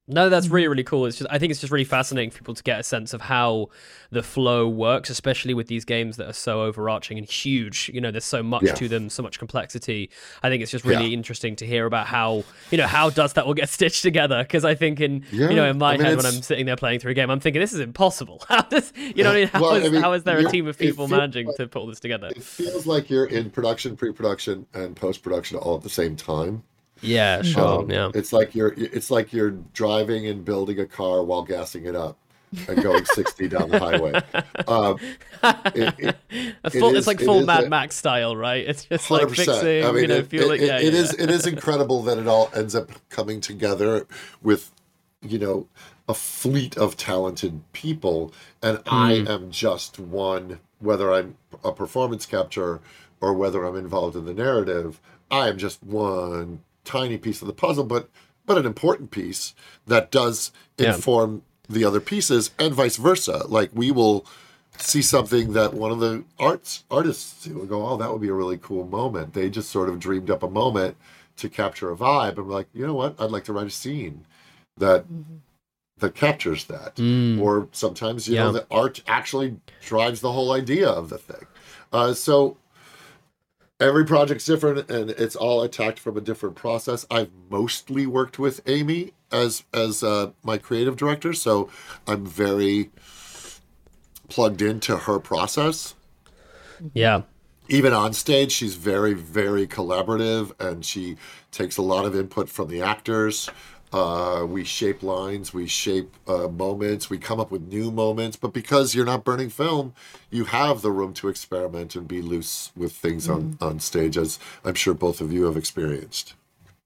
No, 0.09 0.29
that's 0.29 0.47
really 0.47 0.63
mm-hmm. 0.65 0.71
really 0.71 0.83
cool. 0.83 1.05
It's 1.05 1.17
just 1.17 1.29
I 1.31 1.37
think 1.39 1.51
it's 1.51 1.61
just 1.61 1.71
really 1.71 1.85
fascinating 1.85 2.31
for 2.31 2.39
people 2.39 2.55
to 2.55 2.63
get 2.63 2.79
a 2.79 2.83
sense 2.83 3.13
of 3.13 3.21
how 3.21 3.69
the 4.11 4.23
flow 4.23 4.67
works, 4.67 5.09
especially 5.09 5.53
with 5.53 5.67
these 5.67 5.85
games 5.85 6.17
that 6.17 6.27
are 6.27 6.33
so 6.33 6.63
overarching 6.63 7.17
and 7.17 7.27
huge. 7.29 7.91
You 7.93 8.01
know, 8.01 8.09
there's 8.11 8.25
so 8.25 8.41
much 8.41 8.63
Yeah. 8.63 8.73
to 8.73 8.87
them, 8.87 9.09
so 9.09 9.21
much 9.21 9.37
complexity. 9.37 10.09
I 10.41 10.49
think 10.49 10.63
it's 10.63 10.71
just 10.71 10.83
really 10.83 11.07
Yeah. 11.07 11.13
interesting 11.13 11.55
to 11.57 11.65
hear 11.65 11.85
about 11.85 12.07
how 12.07 12.43
you 12.71 12.77
know 12.77 12.87
how 12.87 13.09
does 13.09 13.33
that 13.33 13.45
all 13.45 13.53
get 13.53 13.69
stitched 13.77 14.01
together? 14.01 14.43
Because 14.43 14.65
I 14.65 14.75
think 14.75 14.99
in 14.99 15.23
you 15.31 15.47
know 15.53 15.69
in 15.69 15.77
my 15.77 15.93
I 15.93 15.97
mean, 15.97 16.05
head 16.05 16.17
when 16.17 16.25
I'm 16.25 16.41
sitting 16.41 16.65
there 16.65 16.75
playing 16.75 16.99
through 16.99 17.11
a 17.11 17.15
game, 17.15 17.29
I'm 17.29 17.39
thinking 17.39 17.59
this 17.61 17.73
is 17.73 17.79
impossible. 17.79 18.43
How 18.49 18.61
does 18.63 18.91
you 18.97 19.23
know 19.23 19.29
what 19.29 19.37
I 19.37 19.39
mean? 19.41 19.47
How 19.49 19.61
Well, 19.61 19.73
I 19.75 19.89
mean, 19.89 20.01
how 20.01 20.13
is 20.13 20.23
there 20.23 20.39
a 20.39 20.45
team 20.49 20.67
of 20.67 20.77
people 20.77 21.07
managing 21.07 21.47
like- 21.47 21.55
to 21.57 21.67
put 21.67 21.79
all 21.79 21.87
this 21.87 21.99
together? 21.99 22.27
It 22.35 22.41
feels 22.43 22.87
like 22.87 23.09
you're 23.09 23.25
in 23.25 23.49
production, 23.51 23.95
pre-production, 23.95 24.65
and 24.73 24.95
post-production 24.95 25.57
all 25.57 25.75
at 25.77 25.83
the 25.83 25.89
same 25.89 26.15
time. 26.15 26.63
Yeah, 27.01 27.41
sure. 27.41 27.81
Um, 27.81 27.89
yeah. 27.91 28.11
It's 28.13 28.33
like 28.33 28.55
you're 28.55 28.73
it's 28.77 29.09
like 29.11 29.31
you're 29.33 29.51
driving 29.73 30.27
and 30.27 30.43
building 30.43 30.79
a 30.79 30.85
car 30.85 31.23
while 31.23 31.43
gassing 31.43 31.85
it 31.85 31.95
up 31.95 32.17
and 32.67 32.81
going 32.81 33.05
60 33.05 33.47
down 33.47 33.69
the 33.69 33.79
highway. 33.79 34.21
Um, 34.67 34.99
it- 35.75 36.15
it- 36.31 36.71
full, 36.73 36.91
is- 36.91 36.97
it's 36.99 37.07
like 37.07 37.19
full 37.21 37.45
Mad 37.45 37.69
Max 37.69 37.95
style, 37.95 38.35
right? 38.35 38.67
It's 38.67 38.85
just 38.85 39.09
like 39.09 39.23
100%. 39.27 39.35
fixing, 39.35 39.85
I 39.85 39.91
mean, 39.91 40.01
you 40.01 40.07
know, 40.07 40.15
it, 40.17 40.27
fueling. 40.27 40.61
it- 40.61 40.65
yeah, 40.67 40.77
it 40.79 40.93
yeah. 40.93 40.99
is- 40.99 41.13
it 41.15 41.29
is 41.31 41.47
incredible 41.47 42.03
that 42.03 42.17
it 42.17 42.27
all 42.27 42.49
ends 42.53 42.75
up 42.75 42.91
coming 43.09 43.39
together 43.41 44.05
with, 44.43 44.71
you 45.21 45.39
know, 45.39 45.67
a 46.07 46.13
fleet 46.13 46.77
of 46.77 46.97
talented 46.97 47.61
people, 47.73 48.33
and 48.61 48.79
I 48.87 49.13
am 49.27 49.49
just 49.51 49.99
one. 49.99 50.59
Whether 50.79 51.11
I'm 51.13 51.35
a 51.63 51.71
performance 51.71 52.25
capture 52.25 52.79
or 53.21 53.33
whether 53.33 53.63
I'm 53.65 53.75
involved 53.75 54.15
in 54.15 54.25
the 54.25 54.33
narrative, 54.33 54.99
I 55.29 55.49
am 55.49 55.57
just 55.57 55.83
one 55.83 56.61
tiny 56.89 57.17
piece 57.17 57.41
of 57.41 57.47
the 57.47 57.53
puzzle, 57.53 57.83
but 57.83 58.09
but 58.45 58.57
an 58.57 58.65
important 58.65 59.11
piece 59.11 59.53
that 59.85 60.09
does 60.11 60.51
Yeah. 60.77 60.95
inform 60.95 61.43
the 61.69 61.85
other 61.85 61.99
pieces, 62.01 62.49
and 62.57 62.73
vice 62.73 62.97
versa. 62.97 63.45
Like 63.47 63.69
we 63.73 63.91
will 63.91 64.25
see 64.77 65.01
something 65.03 65.53
that 65.53 65.73
one 65.73 65.91
of 65.91 65.99
the 65.99 66.23
arts 66.39 66.83
artists 66.89 67.45
will 67.47 67.65
go, 67.67 67.85
oh, 67.87 67.97
that 67.97 68.11
would 68.11 68.21
be 68.21 68.29
a 68.29 68.33
really 68.33 68.57
cool 68.57 68.85
moment. 68.87 69.33
They 69.33 69.49
just 69.49 69.69
sort 69.69 69.87
of 69.89 69.99
dreamed 69.99 70.31
up 70.31 70.41
a 70.41 70.49
moment 70.49 70.95
to 71.37 71.47
capture 71.49 71.91
a 71.91 71.95
vibe. 71.95 72.37
I'm 72.39 72.49
like, 72.49 72.67
you 72.73 72.87
know 72.87 72.95
what? 72.95 73.15
I'd 73.19 73.29
like 73.31 73.43
to 73.45 73.53
write 73.53 73.67
a 73.67 73.71
scene 73.83 74.25
that 74.77 75.05
that 75.99 76.15
captures 76.15 76.63
that. 76.65 76.97
Or 77.41 77.67
sometimes, 77.71 78.27
you 78.27 78.35
know, 78.35 78.51
the 78.53 78.65
art 78.71 79.03
actually 79.05 79.57
drives 79.85 80.21
the 80.21 80.31
whole 80.31 80.51
idea 80.53 80.87
of 80.89 81.09
the 81.09 81.17
thing. 81.17 81.45
Uh, 81.91 82.13
so 82.13 82.57
every 83.79 84.05
project's 84.05 84.45
different 84.45 84.89
and 84.89 85.11
it's 85.11 85.35
all 85.35 85.61
attacked 85.61 85.99
from 85.99 86.17
a 86.17 86.21
different 86.21 86.55
process. 86.55 87.05
I've 87.09 87.31
mostly 87.49 88.05
worked 88.05 88.39
with 88.39 88.61
Amy 88.67 89.13
as 89.31 89.63
as 89.73 90.03
uh, 90.03 90.31
my 90.43 90.57
creative 90.57 90.97
director, 90.97 91.33
so 91.33 91.69
I'm 92.07 92.25
very 92.25 92.91
plugged 94.27 94.61
into 94.61 94.95
her 94.95 95.19
process 95.19 95.95
yeah. 96.93 97.21
even 97.67 97.93
on 97.93 98.13
stage 98.13 98.51
she's 98.51 98.75
very 98.75 99.13
very 99.13 99.67
collaborative 99.67 100.51
and 100.59 100.85
she 100.85 101.17
takes 101.51 101.77
a 101.77 101.81
lot 101.81 102.05
of 102.05 102.15
input 102.15 102.49
from 102.49 102.67
the 102.67 102.81
actors 102.81 103.49
uh, 103.91 104.45
we 104.47 104.63
shape 104.63 105.01
lines 105.03 105.53
we 105.53 105.67
shape 105.67 106.15
uh, 106.27 106.47
moments 106.47 107.09
we 107.09 107.17
come 107.17 107.39
up 107.39 107.51
with 107.51 107.67
new 107.67 107.91
moments 107.91 108.37
but 108.37 108.53
because 108.53 108.93
you're 108.93 109.05
not 109.05 109.23
burning 109.23 109.49
film 109.49 109.93
you 110.29 110.45
have 110.45 110.81
the 110.81 110.91
room 110.91 111.13
to 111.13 111.27
experiment 111.27 111.95
and 111.95 112.07
be 112.07 112.21
loose 112.21 112.71
with 112.75 112.91
things 112.91 113.27
on, 113.27 113.57
on 113.61 113.79
stage 113.79 114.17
as 114.17 114.39
i'm 114.63 114.75
sure 114.75 114.93
both 114.93 115.21
of 115.21 115.31
you 115.31 115.45
have 115.45 115.57
experienced 115.57 116.33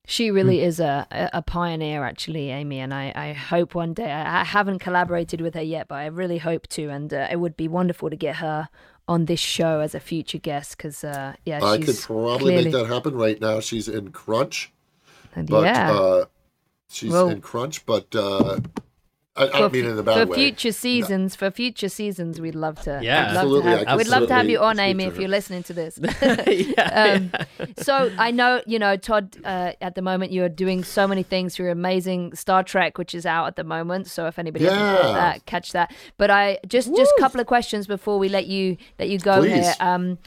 She 0.05 0.31
really 0.31 0.59
is 0.61 0.79
a, 0.81 1.07
a 1.11 1.39
a 1.39 1.41
pioneer, 1.41 2.03
actually, 2.03 2.51
Amy, 2.51 2.79
and 2.83 2.93
I, 2.93 3.13
I 3.15 3.31
hope 3.31 3.73
one 3.73 3.93
day. 3.93 4.11
I, 4.11 4.41
I 4.41 4.43
haven't 4.43 4.79
collaborated 4.79 5.39
with 5.39 5.53
her 5.55 5.63
yet, 5.63 5.87
but 5.87 5.95
I 5.95 6.07
really 6.07 6.39
hope 6.39 6.67
to, 6.75 6.89
and 6.89 7.13
uh, 7.13 7.31
it 7.31 7.37
would 7.39 7.55
be 7.55 7.69
wonderful 7.69 8.09
to 8.09 8.17
get 8.17 8.35
her 8.35 8.67
on 9.07 9.25
this 9.25 9.39
show 9.39 9.79
as 9.79 9.95
a 9.95 9.99
future 9.99 10.37
guest 10.37 10.77
because, 10.77 11.03
uh, 11.03 11.33
yeah, 11.45 11.63
i 11.63 11.77
could 11.77 11.97
probably 11.97 12.53
clearly, 12.53 12.63
make 12.65 12.73
that 12.73 12.87
happen 12.87 13.15
right 13.15 13.39
now 13.41 13.59
she's 13.59 13.87
in 13.87 14.11
crunch 14.11 14.71
and 15.35 15.49
but 15.49 15.63
yeah. 15.63 15.91
uh, 15.91 16.25
she's 16.93 17.11
Well- 17.11 17.29
in 17.29 17.41
crunch 17.41 17.85
but 17.85 18.15
uh, 18.15 18.59
I, 19.35 19.45
I 19.45 19.47
don't 19.61 19.73
mean 19.73 19.85
it 19.85 19.89
in 19.89 19.97
a 19.97 20.03
bad 20.03 20.27
for 20.27 20.31
way 20.31 20.37
future 20.37 20.71
seasons, 20.71 21.35
for 21.35 21.49
future 21.49 21.89
seasons, 21.89 22.39
we'd 22.39 22.53
love 22.53 22.79
to. 22.81 22.99
Yeah. 23.01 23.29
we'd 23.29 23.33
love 23.33 23.37
Absolutely, 23.37 23.71
To 23.71 23.87
I 23.87 23.89
have, 23.89 23.97
we'd 23.97 24.07
love 24.07 24.27
to 24.27 24.33
have 24.35 24.47
you 24.47 24.59
on, 24.59 24.79
Amy, 24.79 25.05
if 25.05 25.17
you're 25.17 25.27
listening 25.27 25.63
to 25.63 25.73
this. 25.73 25.97
yeah, 26.45 27.17
um, 27.31 27.31
so 27.79 28.11
I 28.19 28.29
know, 28.29 28.61
you 28.67 28.77
know, 28.77 28.95
Todd. 28.95 29.35
Uh, 29.43 29.71
at 29.81 29.95
the 29.95 30.03
moment, 30.03 30.33
you're 30.33 30.49
doing 30.49 30.83
so 30.83 31.07
many 31.07 31.23
things. 31.23 31.57
You're 31.57 31.71
amazing 31.71 32.35
Star 32.35 32.61
Trek, 32.61 32.99
which 32.99 33.15
is 33.15 33.25
out 33.25 33.47
at 33.47 33.55
the 33.55 33.63
moment. 33.63 34.05
So 34.05 34.27
if 34.27 34.37
anybody 34.37 34.65
hasn't 34.65 34.79
caught 35.01 35.03
Yeah. 35.09 35.13
that, 35.13 35.45
catch 35.47 35.71
that. 35.71 35.91
But 36.19 36.29
I 36.29 36.59
just 36.67 36.95
just 36.95 37.11
a 37.17 37.19
couple 37.19 37.41
of 37.41 37.47
questions 37.47 37.87
before 37.87 38.19
we 38.19 38.29
let 38.29 38.45
you 38.45 38.77
let 38.99 39.09
you 39.09 39.17
go 39.17 39.39
Please. 39.39 39.51
here. 39.53 39.73
Um, 39.79 40.19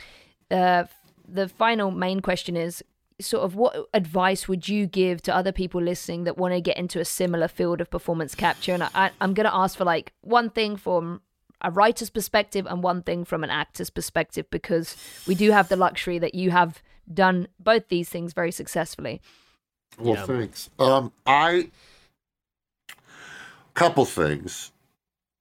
uh, 0.50 0.82
the 1.28 1.46
final 1.48 1.92
main 1.92 2.18
question 2.18 2.56
is 2.56 2.82
sort 3.20 3.44
of 3.44 3.54
what 3.54 3.74
advice 3.94 4.46
would 4.46 4.68
you 4.68 4.86
give 4.86 5.22
to 5.22 5.34
other 5.34 5.52
people 5.52 5.80
listening 5.80 6.24
that 6.24 6.36
want 6.36 6.52
to 6.52 6.60
get 6.60 6.76
into 6.76 7.00
a 7.00 7.04
similar 7.04 7.48
field 7.48 7.80
of 7.80 7.90
performance 7.90 8.34
capture 8.34 8.74
and 8.74 8.82
I, 8.94 9.10
i'm 9.22 9.32
going 9.32 9.46
to 9.46 9.54
ask 9.54 9.76
for 9.78 9.84
like 9.84 10.12
one 10.20 10.50
thing 10.50 10.76
from 10.76 11.22
a 11.62 11.70
writer's 11.70 12.10
perspective 12.10 12.66
and 12.66 12.82
one 12.82 13.02
thing 13.02 13.24
from 13.24 13.42
an 13.42 13.48
actor's 13.48 13.88
perspective 13.88 14.44
because 14.50 14.96
we 15.26 15.34
do 15.34 15.50
have 15.50 15.68
the 15.70 15.76
luxury 15.76 16.18
that 16.18 16.34
you 16.34 16.50
have 16.50 16.82
done 17.12 17.48
both 17.58 17.88
these 17.88 18.10
things 18.10 18.34
very 18.34 18.52
successfully 18.52 19.22
Well, 19.98 20.14
Yeah. 20.16 20.26
thanks. 20.26 20.68
Um, 20.78 21.12
I 21.26 21.70
couple 23.74 24.04
things. 24.04 24.72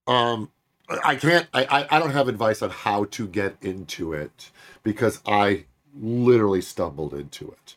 Um, 0.07 0.51
I 1.03 1.15
can't. 1.15 1.47
I, 1.53 1.65
I 1.65 1.87
I 1.95 1.99
don't 1.99 2.11
have 2.11 2.27
advice 2.27 2.61
on 2.61 2.69
how 2.69 3.05
to 3.05 3.27
get 3.27 3.55
into 3.61 4.13
it 4.13 4.51
because 4.83 5.19
I 5.25 5.65
literally 5.99 6.61
stumbled 6.61 7.13
into 7.13 7.49
it. 7.51 7.75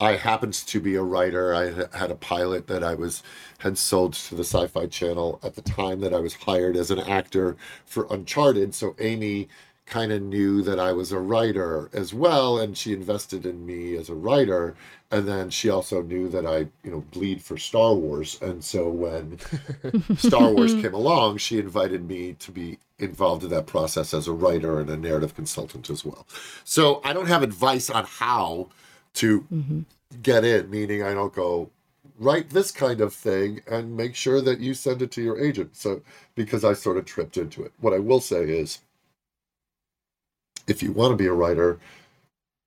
I 0.00 0.16
happened 0.16 0.54
to 0.54 0.80
be 0.80 0.96
a 0.96 1.02
writer. 1.02 1.54
I 1.54 1.96
had 1.96 2.10
a 2.10 2.16
pilot 2.16 2.66
that 2.66 2.82
I 2.82 2.94
was 2.94 3.22
had 3.58 3.78
sold 3.78 4.14
to 4.14 4.34
the 4.34 4.44
Sci-Fi 4.44 4.86
Channel 4.86 5.40
at 5.42 5.54
the 5.54 5.62
time 5.62 6.00
that 6.00 6.12
I 6.12 6.18
was 6.18 6.34
hired 6.34 6.76
as 6.76 6.90
an 6.90 6.98
actor 6.98 7.56
for 7.86 8.06
Uncharted. 8.10 8.74
So 8.74 8.96
Amy 8.98 9.48
kind 9.86 10.12
of 10.12 10.22
knew 10.22 10.62
that 10.62 10.80
I 10.80 10.92
was 10.92 11.12
a 11.12 11.18
writer 11.18 11.90
as 11.92 12.12
well, 12.12 12.58
and 12.58 12.76
she 12.76 12.92
invested 12.92 13.46
in 13.46 13.64
me 13.64 13.96
as 13.96 14.08
a 14.08 14.14
writer. 14.14 14.74
And 15.10 15.28
then 15.28 15.50
she 15.50 15.70
also 15.70 16.02
knew 16.02 16.28
that 16.30 16.46
I, 16.46 16.66
you 16.82 16.90
know, 16.90 17.04
bleed 17.12 17.42
for 17.42 17.56
Star 17.56 17.94
Wars. 17.94 18.38
And 18.42 18.64
so 18.64 18.88
when 18.88 19.38
Star 20.16 20.50
Wars 20.50 20.74
came 20.74 20.94
along, 20.94 21.36
she 21.36 21.58
invited 21.58 22.08
me 22.08 22.32
to 22.40 22.50
be 22.50 22.78
involved 22.98 23.42
in 23.44 23.50
that 23.50 23.66
process 23.66 24.14
as 24.14 24.28
a 24.28 24.32
writer 24.32 24.80
and 24.80 24.88
a 24.88 24.96
narrative 24.96 25.34
consultant 25.34 25.90
as 25.90 26.04
well. 26.04 26.26
So 26.64 27.00
I 27.04 27.12
don't 27.12 27.26
have 27.26 27.42
advice 27.42 27.90
on 27.90 28.04
how 28.04 28.68
to 29.14 29.84
get 30.22 30.44
in, 30.44 30.70
meaning 30.70 31.02
I 31.02 31.14
don't 31.14 31.34
go 31.34 31.70
write 32.18 32.50
this 32.50 32.70
kind 32.70 33.00
of 33.00 33.12
thing 33.12 33.60
and 33.68 33.96
make 33.96 34.14
sure 34.14 34.40
that 34.40 34.60
you 34.60 34.74
send 34.74 35.02
it 35.02 35.10
to 35.12 35.22
your 35.22 35.40
agent. 35.40 35.76
So 35.76 36.02
because 36.34 36.64
I 36.64 36.72
sort 36.74 36.96
of 36.96 37.04
tripped 37.04 37.36
into 37.36 37.62
it. 37.64 37.72
What 37.80 37.92
I 37.92 37.98
will 37.98 38.20
say 38.20 38.44
is 38.44 38.78
if 40.66 40.82
you 40.82 40.92
want 40.92 41.12
to 41.12 41.16
be 41.16 41.26
a 41.26 41.32
writer, 41.32 41.78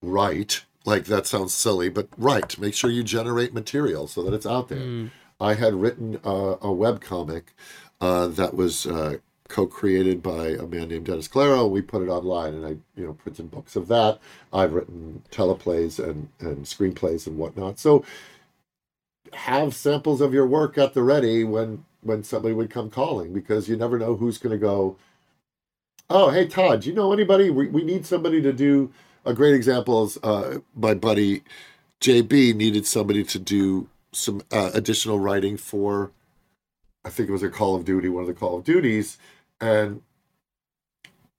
write. 0.01 0.63
Like 0.85 1.05
that 1.05 1.27
sounds 1.27 1.53
silly, 1.53 1.89
but 1.89 2.07
write. 2.17 2.57
Make 2.59 2.73
sure 2.73 2.89
you 2.89 3.03
generate 3.03 3.53
material 3.53 4.07
so 4.07 4.23
that 4.23 4.33
it's 4.33 4.45
out 4.45 4.69
there. 4.69 5.09
I 5.39 5.53
had 5.55 5.73
written 5.75 6.19
uh, 6.23 6.55
a 6.61 6.71
web 6.71 7.01
comic 7.01 7.53
uh, 7.99 8.27
that 8.27 8.55
was 8.55 8.85
uh, 8.85 9.17
co-created 9.47 10.21
by 10.21 10.49
a 10.49 10.65
man 10.65 10.89
named 10.89 11.05
Dennis 11.05 11.27
Claro. 11.27 11.67
We 11.67 11.81
put 11.81 12.01
it 12.01 12.09
online, 12.09 12.53
and 12.53 12.65
I, 12.65 12.69
you 12.99 13.05
know, 13.05 13.13
printed 13.13 13.51
books 13.51 13.75
of 13.75 13.87
that. 13.87 14.19
I've 14.51 14.73
written 14.73 15.23
teleplays 15.31 16.03
and 16.03 16.29
and 16.39 16.65
screenplays 16.65 17.27
and 17.27 17.37
whatnot. 17.37 17.79
So 17.79 18.03
have 19.33 19.75
samples 19.75 20.21
of 20.21 20.33
your 20.33 20.47
work 20.47 20.77
at 20.77 20.93
the 20.93 21.03
ready 21.03 21.43
when 21.43 21.85
when 22.01 22.23
somebody 22.23 22.53
would 22.53 22.69
come 22.69 22.89
calling 22.89 23.33
because 23.33 23.67
you 23.67 23.75
never 23.75 23.99
know 23.99 24.15
who's 24.15 24.37
going 24.37 24.51
to 24.51 24.57
go. 24.57 24.97
Oh, 26.09 26.29
hey 26.29 26.47
Todd, 26.47 26.81
do 26.81 26.89
you 26.89 26.95
know 26.95 27.11
anybody? 27.11 27.49
We 27.49 27.67
we 27.67 27.83
need 27.83 28.05
somebody 28.05 28.41
to 28.41 28.53
do. 28.53 28.91
A 29.25 29.33
great 29.33 29.53
example 29.53 30.05
is 30.05 30.17
uh, 30.23 30.59
my 30.73 30.93
buddy 30.93 31.43
JB 31.99 32.55
needed 32.55 32.85
somebody 32.85 33.23
to 33.25 33.39
do 33.39 33.89
some 34.11 34.41
uh, 34.51 34.71
additional 34.73 35.19
writing 35.19 35.57
for. 35.57 36.11
I 37.03 37.09
think 37.09 37.29
it 37.29 37.31
was 37.31 37.43
a 37.43 37.49
Call 37.49 37.75
of 37.75 37.85
Duty, 37.85 38.09
one 38.09 38.23
of 38.23 38.27
the 38.27 38.33
Call 38.33 38.57
of 38.57 38.65
Duties, 38.65 39.17
and 39.61 40.01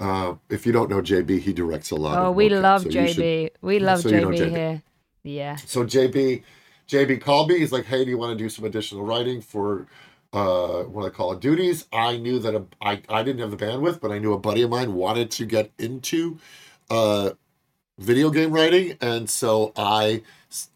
uh, 0.01 0.35
if 0.49 0.65
you 0.67 0.73
don't 0.73 0.91
know 0.91 1.01
JB, 1.03 1.41
he 1.41 1.53
directs 1.53 1.91
a 1.91 1.97
lot. 1.97 2.19
Oh, 2.19 2.31
we 2.31 2.49
love 2.49 2.83
so 2.83 2.89
JB. 2.89 3.15
should- 3.15 3.51
we 3.63 3.79
love 3.79 4.01
so 4.01 4.11
JB, 4.11 4.39
JB. 4.39 4.51
here. 4.51 4.83
Yeah. 5.25 5.57
So 5.57 5.85
JB, 5.85 6.43
JB 6.89 7.21
called 7.21 7.49
me. 7.51 7.59
He's 7.59 7.73
like, 7.73 7.85
"Hey, 7.87 8.05
do 8.05 8.11
you 8.11 8.19
want 8.19 8.37
to 8.37 8.43
do 8.43 8.49
some 8.49 8.65
additional 8.65 9.05
writing 9.05 9.41
for 9.41 9.87
uh, 10.33 10.85
of 10.87 11.03
the 11.03 11.11
Call 11.11 11.33
of 11.33 11.41
Duties?" 11.41 11.87
I 11.93 12.17
knew 12.17 12.39
that 12.39 12.55
a, 12.55 12.65
I 12.81 13.03
I 13.09 13.23
didn't 13.23 13.41
have 13.41 13.51
the 13.51 13.57
bandwidth, 13.57 14.01
but 14.01 14.13
I 14.13 14.19
knew 14.19 14.33
a 14.33 14.39
buddy 14.39 14.63
of 14.63 14.71
mine 14.71 14.95
wanted 14.95 15.31
to 15.33 15.45
get 15.47 15.73
into 15.79 16.39
uh, 16.91 17.31
video 17.99 18.31
game 18.31 18.53
writing, 18.53 18.97
and 19.01 19.29
so 19.29 19.73
I 19.77 20.23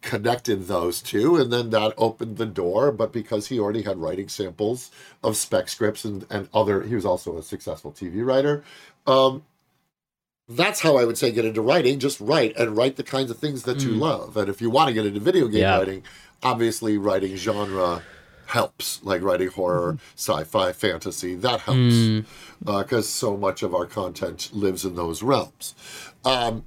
connected 0.02 0.66
those 0.66 1.00
two, 1.00 1.36
and 1.36 1.52
then 1.52 1.70
that 1.70 1.94
opened 1.96 2.36
the 2.36 2.46
door. 2.46 2.92
But 2.92 3.12
because 3.12 3.48
he 3.48 3.58
already 3.58 3.82
had 3.82 3.98
writing 3.98 4.28
samples 4.28 4.90
of 5.22 5.36
spec 5.36 5.68
scripts 5.68 6.04
and 6.04 6.26
and 6.30 6.48
other, 6.52 6.82
he 6.82 6.94
was 6.94 7.04
also 7.06 7.38
a 7.38 7.42
successful 7.42 7.92
TV 7.92 8.24
writer. 8.24 8.64
Um, 9.06 9.44
that's 10.48 10.80
how 10.80 10.96
I 10.96 11.04
would 11.04 11.16
say 11.16 11.30
get 11.30 11.44
into 11.44 11.62
writing. 11.62 11.98
Just 11.98 12.20
write 12.20 12.54
and 12.56 12.76
write 12.76 12.96
the 12.96 13.02
kinds 13.02 13.30
of 13.30 13.38
things 13.38 13.62
that 13.62 13.82
you 13.84 13.90
love. 13.90 14.36
And 14.36 14.48
if 14.48 14.60
you 14.60 14.68
want 14.70 14.88
to 14.88 14.94
get 14.94 15.06
into 15.06 15.20
video 15.20 15.46
game 15.48 15.62
Yeah. 15.62 15.78
writing, 15.78 16.02
obviously 16.42 16.98
writing 16.98 17.36
genre 17.36 18.02
helps. 18.46 19.02
Like 19.02 19.22
writing 19.22 19.48
horror, 19.48 19.98
sci-fi, 20.16 20.72
fantasy 20.72 21.36
that 21.36 21.60
helps 21.60 22.26
because 22.64 23.08
so 23.08 23.36
much 23.36 23.62
of 23.62 23.74
our 23.74 23.86
content 23.86 24.50
lives 24.52 24.84
in 24.84 24.94
those 24.94 25.22
realms. 25.22 25.74
Um, 26.24 26.64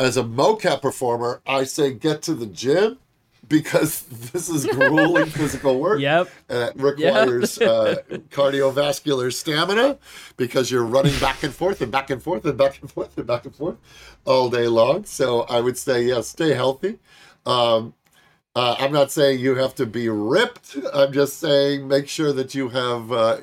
as 0.00 0.16
a 0.16 0.22
mocap 0.22 0.80
performer, 0.80 1.42
I 1.46 1.64
say 1.64 1.92
get 1.92 2.22
to 2.22 2.34
the 2.34 2.46
gym 2.46 2.98
because 3.48 4.02
this 4.32 4.48
is 4.48 4.64
grueling 4.66 5.26
physical 5.30 5.78
work. 5.78 6.00
Yep. 6.00 6.30
And 6.48 6.58
it 6.70 6.72
requires 6.76 7.60
uh, 7.60 7.96
cardiovascular 8.30 9.32
stamina 9.32 9.98
because 10.38 10.70
you're 10.70 10.84
running 10.84 11.18
back 11.20 11.42
and 11.42 11.54
forth 11.54 11.82
and 11.82 11.92
back 11.92 12.08
and 12.08 12.22
forth 12.22 12.46
and 12.46 12.56
back 12.56 12.80
and 12.80 12.90
forth 12.90 13.16
and 13.18 13.26
back 13.26 13.44
and 13.44 13.54
forth 13.54 13.76
all 14.24 14.48
day 14.48 14.68
long. 14.68 15.04
So 15.04 15.42
I 15.42 15.60
would 15.60 15.76
say, 15.76 16.04
yes, 16.04 16.28
stay 16.28 16.54
healthy. 16.54 16.98
Um, 17.44 17.94
uh, 18.56 18.76
I'm 18.78 18.92
not 18.92 19.12
saying 19.12 19.40
you 19.40 19.54
have 19.56 19.74
to 19.76 19.86
be 19.86 20.08
ripped. 20.08 20.76
I'm 20.92 21.12
just 21.12 21.38
saying 21.38 21.86
make 21.86 22.08
sure 22.08 22.32
that 22.32 22.54
you 22.54 22.70
have 22.70 23.12
uh, 23.12 23.36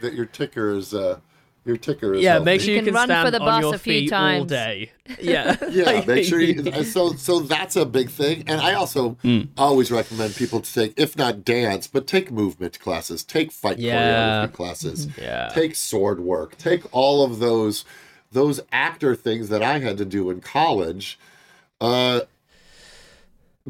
that 0.00 0.12
your 0.12 0.26
ticker 0.26 0.70
is 0.70 0.92
uh, 0.92 1.20
your 1.64 1.76
ticker 1.76 2.14
is 2.14 2.22
Yeah, 2.22 2.32
healthy. 2.32 2.44
make 2.44 2.60
sure 2.60 2.70
You 2.70 2.76
you 2.76 2.82
can 2.82 2.84
can, 2.86 2.94
run 2.94 3.08
for 3.08 3.12
stand 3.30 3.34
the 3.34 3.40
on 3.40 3.46
bus 3.46 3.60
your 3.62 3.74
a 3.74 3.78
few 3.78 3.92
feet 3.92 4.12
all 4.12 4.44
day. 4.44 4.92
Yeah. 5.20 5.56
yeah 5.70 6.04
make 6.06 6.24
sure 6.24 6.40
you 6.40 6.84
so 6.84 7.12
so 7.14 7.40
that's 7.40 7.74
a 7.76 7.84
big 7.84 8.08
thing 8.10 8.44
and 8.46 8.60
i 8.60 8.74
also 8.74 9.16
Hmm. 9.22 9.40
always 9.58 9.90
recommend 9.90 10.36
people 10.36 10.60
to 10.60 10.72
take 10.72 10.94
if 10.96 11.16
not 11.16 11.44
dance 11.44 11.86
but 11.88 12.06
take 12.06 12.30
movement 12.30 12.78
classes 12.78 13.24
take 13.24 13.50
fight 13.50 13.78
Yeah. 13.80 13.96
choreography 13.96 14.52
classes 14.52 15.08
Yeah. 15.20 15.48
take 15.52 15.74
sword 15.74 16.20
work 16.20 16.56
take 16.58 16.82
all 16.94 17.24
of 17.24 17.40
those 17.40 17.84
those 18.30 18.60
actor 18.70 19.16
things 19.16 19.48
that 19.48 19.62
i 19.64 19.80
had 19.80 19.98
to 19.98 20.04
do 20.04 20.30
in 20.30 20.40
college 20.40 21.18
uh 21.80 22.20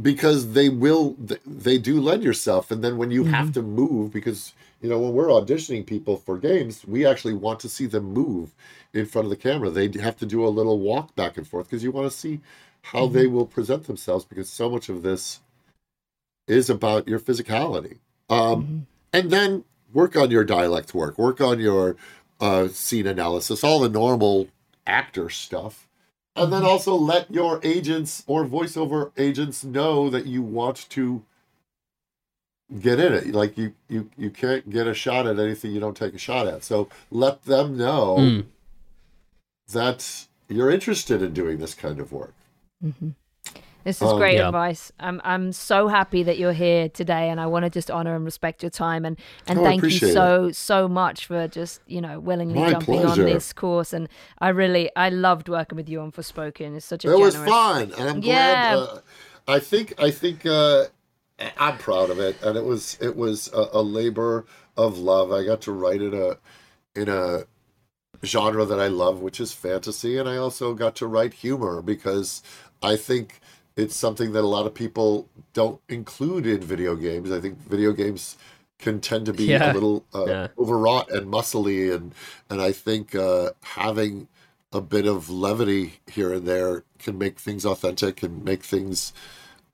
because 0.01 0.53
they 0.53 0.69
will 0.69 1.17
they 1.47 1.79
do 1.79 2.01
lend 2.01 2.23
yourself 2.23 2.71
and 2.71 2.83
then 2.85 2.97
when 2.97 3.11
you 3.11 3.25
have 3.25 3.51
to 3.53 3.63
move 3.63 4.13
because 4.13 4.53
you 4.81 4.89
know 4.89 4.99
when 4.99 5.13
we're 5.13 5.29
auditioning 5.29 5.85
people 5.85 6.17
for 6.17 6.39
games 6.39 6.85
we 6.87 7.07
actually 7.07 7.35
want 7.35 7.61
to 7.61 7.69
see 7.69 7.87
them 7.87 8.13
move 8.13 8.55
in 8.93 9.07
front 9.07 9.27
of 9.27 9.31
the 9.31 9.37
camera. 9.37 9.71
They 9.71 9.91
have 10.01 10.17
to 10.19 10.27
do 10.27 10.45
a 10.45 10.49
little 10.49 10.79
walk 10.79 11.15
back 11.15 11.37
and 11.37 11.47
forth 11.47 11.69
because 11.69 11.83
you 11.83 11.91
want 11.93 12.11
to 12.11 12.17
see 12.17 12.41
how 12.83 13.07
they 13.07 13.27
will 13.27 13.47
present 13.47 13.87
themselves 13.87 14.25
because 14.25 14.49
so 14.49 14.71
much 14.71 14.89
of 14.89 15.03
this 15.03 15.41
is 16.49 16.71
about 16.71 17.07
your 17.07 17.21
physicality. 17.21 17.99
Um, 18.29 18.87
and 19.13 19.31
then 19.31 19.65
work 19.93 20.17
on 20.17 20.31
your 20.31 20.45
dialect 20.45 20.95
work 20.95 21.19
work 21.19 21.41
on 21.41 21.59
your 21.59 21.97
uh, 22.41 22.69
scene 22.69 23.07
analysis 23.07 23.65
all 23.65 23.81
the 23.81 23.89
normal 23.89 24.49
actor 24.87 25.29
stuff. 25.29 25.87
And 26.37 26.53
then 26.53 26.63
also 26.63 26.95
let 26.95 27.31
your 27.31 27.61
agents 27.63 28.25
or 28.27 28.47
voiceover 28.47 29.11
agents 29.19 29.65
know 29.65 30.09
that 30.11 30.27
you 30.27 30.43
want 30.43 30.89
to 30.91 31.23
get 32.79 33.01
in 33.01 33.13
it 33.13 33.35
like 33.35 33.59
you 33.59 33.73
you 33.89 34.09
you 34.17 34.31
can't 34.31 34.71
get 34.71 34.87
a 34.87 34.95
shot 34.95 35.27
at 35.27 35.39
anything 35.39 35.73
you 35.73 35.81
don't 35.81 35.97
take 35.97 36.15
a 36.15 36.19
shot 36.19 36.47
at 36.47 36.63
so 36.63 36.89
let 37.11 37.45
them 37.45 37.77
know 37.77 38.17
Mm. 38.19 38.45
that 39.73 40.27
you're 40.49 40.71
interested 40.71 41.23
in 41.23 41.33
doing 41.33 41.59
this 41.59 41.75
kind 41.75 41.99
of 42.01 42.13
work 42.13 42.35
This 43.83 44.03
is 44.03 44.11
Um, 44.13 44.19
great 44.19 44.37
Yeah. 44.37 44.49
advice. 44.49 44.93
I'm 45.01 45.21
I'm 45.25 45.53
so 45.53 45.89
happy 45.89 46.23
that 46.25 46.37
you're 46.39 46.53
here 46.53 46.91
today, 46.91 47.31
and 47.31 47.41
I 47.41 47.47
want 47.47 47.65
to 47.65 47.71
just 47.71 47.91
honor 47.91 48.15
and 48.15 48.25
respect 48.27 48.63
your 48.63 48.69
time 48.71 49.07
and 49.07 49.17
and 49.49 49.59
Oh, 49.59 49.65
thank 49.65 49.83
you 49.83 49.89
appreciate 49.89 50.11
it. 50.11 50.13
so 50.13 50.51
so 50.53 50.87
much 50.87 51.25
for 51.27 51.49
just 51.49 51.81
you 51.87 52.01
know 52.03 52.21
willingly 52.21 52.61
My 52.61 52.73
jumping 52.73 53.01
pleasure. 53.01 53.23
on 53.23 53.27
this 53.33 53.53
course. 53.55 53.95
And 53.97 54.09
I 54.39 54.51
really 54.51 54.91
I 54.97 55.09
loved 55.09 55.49
working 55.49 55.77
with 55.77 55.89
you 55.89 56.01
on 56.01 56.13
Forspoken. 56.13 56.77
It's 56.77 56.85
such 56.85 57.05
a 57.07 57.11
it 57.11 57.19
was 57.19 57.35
fun 57.37 57.93
and 57.99 58.09
i'm 58.11 58.21
Yeah. 58.21 58.55
glad 58.71 58.77
uh, 58.79 59.01
i 59.49 59.59
think 59.59 59.95
i 59.99 60.11
think 60.11 60.45
uh 60.45 60.85
i'm 61.59 61.79
proud 61.79 62.11
of 62.11 62.19
it. 62.21 62.41
And 62.43 62.57
it 62.57 62.65
was 62.65 62.97
it 63.01 63.17
was 63.17 63.49
a, 63.53 63.69
a 63.75 63.83
labor 63.83 64.47
of 64.77 64.99
love. 64.99 65.33
I 65.33 65.45
got 65.45 65.61
to 65.63 65.73
write 65.73 66.03
in 66.03 66.15
a 66.15 66.37
in 67.01 67.09
a 67.09 67.45
genre 68.25 68.65
that 68.67 68.81
i 68.81 68.89
love 68.89 69.21
which 69.23 69.41
is 69.41 69.53
fantasy. 69.53 70.19
And 70.19 70.29
i 70.29 70.37
also 70.37 70.75
got 70.75 70.97
to 70.97 71.07
write 71.07 71.35
humor 71.35 71.83
because 71.83 72.43
i 72.83 72.97
think 72.97 73.41
it's 73.77 73.97
something 73.97 74.33
that 74.33 74.41
a 74.45 74.49
lot 74.49 74.67
of 74.67 74.75
people 74.75 75.29
don't 75.55 75.81
include 75.89 76.47
in 76.47 76.61
video 76.61 76.97
games. 76.97 77.31
I 77.33 77.41
think 77.41 77.59
video 77.59 77.93
games 77.93 78.37
can 78.79 79.01
tend 79.01 79.27
to 79.27 79.33
be 79.35 79.47
Yeah. 79.53 79.71
a 79.71 79.75
little 79.75 80.05
uh, 80.15 80.27
Yeah. 80.27 80.49
overwrought 80.59 81.11
and 81.11 81.27
muscly. 81.33 81.95
And 81.95 82.15
and 82.51 82.61
i 82.63 82.73
think 82.73 83.15
uh 83.15 83.51
having 83.63 84.29
a 84.73 84.81
bit 84.81 85.07
of 85.07 85.31
levity 85.31 85.95
here 86.13 86.33
and 86.33 86.47
there 86.47 86.85
can 86.99 87.19
make 87.19 87.39
things 87.41 87.65
authentic 87.67 88.23
and 88.23 88.45
make 88.45 88.63
things 88.65 89.13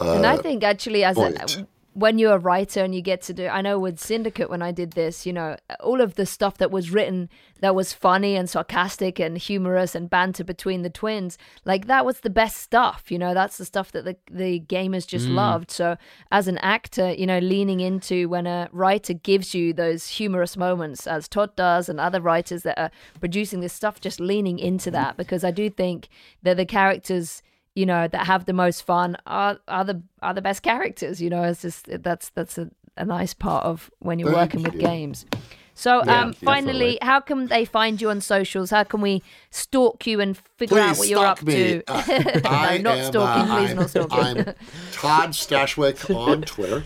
uh, 0.00 0.12
and 0.12 0.26
I 0.26 0.36
think 0.36 0.62
actually, 0.62 1.04
as 1.04 1.16
a, 1.16 1.66
when 1.96 2.18
you're 2.18 2.34
a 2.34 2.38
writer 2.38 2.84
and 2.84 2.94
you 2.94 3.00
get 3.00 3.22
to 3.22 3.32
do, 3.32 3.46
I 3.46 3.62
know 3.62 3.78
with 3.78 3.98
Syndicate 3.98 4.50
when 4.50 4.60
I 4.60 4.70
did 4.70 4.92
this, 4.92 5.24
you 5.24 5.32
know, 5.32 5.56
all 5.80 6.02
of 6.02 6.16
the 6.16 6.26
stuff 6.26 6.58
that 6.58 6.70
was 6.70 6.90
written 6.90 7.30
that 7.60 7.74
was 7.74 7.94
funny 7.94 8.36
and 8.36 8.50
sarcastic 8.50 9.18
and 9.18 9.38
humorous 9.38 9.94
and 9.94 10.10
banter 10.10 10.44
between 10.44 10.82
the 10.82 10.90
twins, 10.90 11.38
like 11.64 11.86
that 11.86 12.04
was 12.04 12.20
the 12.20 12.28
best 12.28 12.58
stuff. 12.58 13.10
You 13.10 13.18
know, 13.18 13.32
that's 13.32 13.56
the 13.56 13.64
stuff 13.64 13.92
that 13.92 14.04
the 14.04 14.16
the 14.30 14.60
gamers 14.60 15.06
just 15.06 15.26
loved. 15.26 15.70
So 15.70 15.96
as 16.30 16.48
an 16.48 16.58
actor, 16.58 17.14
you 17.14 17.26
know, 17.26 17.38
leaning 17.38 17.80
into 17.80 18.28
when 18.28 18.46
a 18.46 18.68
writer 18.72 19.14
gives 19.14 19.54
you 19.54 19.72
those 19.72 20.06
humorous 20.08 20.54
moments, 20.54 21.06
as 21.06 21.28
Todd 21.28 21.56
does, 21.56 21.88
and 21.88 21.98
other 21.98 22.20
writers 22.20 22.62
that 22.64 22.78
are 22.78 22.90
producing 23.20 23.60
this 23.60 23.72
stuff, 23.72 24.02
just 24.02 24.20
leaning 24.20 24.58
into 24.58 24.90
that 24.90 25.16
because 25.16 25.44
I 25.44 25.50
do 25.50 25.70
think 25.70 26.08
that 26.42 26.58
the 26.58 26.66
characters 26.66 27.42
you 27.76 27.86
know 27.86 28.08
that 28.08 28.26
have 28.26 28.46
the 28.46 28.52
most 28.52 28.82
fun 28.82 29.16
are 29.26 29.58
are 29.68 29.84
the 29.84 30.02
are 30.22 30.34
the 30.34 30.42
best 30.42 30.62
characters 30.62 31.20
you 31.20 31.30
know 31.30 31.42
it's 31.42 31.62
just 31.62 31.88
that's 32.02 32.30
that's 32.30 32.58
a, 32.58 32.70
a 32.96 33.04
nice 33.04 33.34
part 33.34 33.64
of 33.64 33.90
when 34.00 34.18
you're 34.18 34.32
Thank 34.32 34.54
working 34.54 34.62
with 34.62 34.80
games 34.80 35.26
so 35.74 36.02
Yeah, 36.04 36.22
um 36.22 36.32
finally 36.32 36.94
definitely. 36.94 36.98
how 37.02 37.20
can 37.20 37.46
they 37.48 37.64
find 37.66 38.00
you 38.00 38.08
on 38.10 38.20
socials 38.22 38.70
how 38.70 38.82
can 38.84 39.02
we 39.02 39.22
stalk 39.50 40.06
you 40.06 40.20
and 40.20 40.36
figure 40.56 40.78
out 40.78 40.96
what 40.96 41.06
you're 41.08 41.24
up 41.24 41.42
me. 41.42 41.54
to 41.54 41.82
Uh, 41.86 42.02
no, 42.80 42.90
not 42.90 42.98
am, 42.98 43.12
stalking 43.12 43.50
uh, 43.50 43.56
please 43.58 43.70
I'm, 43.70 43.76
not 43.76 43.90
stalking 43.90 44.18
I'm 44.18 44.44
Todd 44.92 45.30
Stashwick 45.30 46.14
on 46.16 46.42
Twitter. 46.42 46.84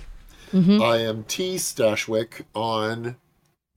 Mm-hmm. 0.52 0.82
I 0.82 0.96
am 0.98 1.22
T 1.24 1.54
Stashwick 1.54 2.42
on 2.56 3.14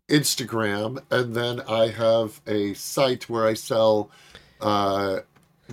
Instagram, 0.09 1.03
and 1.11 1.35
then 1.35 1.61
I 1.61 1.89
have 1.89 2.41
a 2.47 2.73
site 2.73 3.29
where 3.29 3.45
I 3.45 3.53
sell 3.53 4.09
uh, 4.59 5.19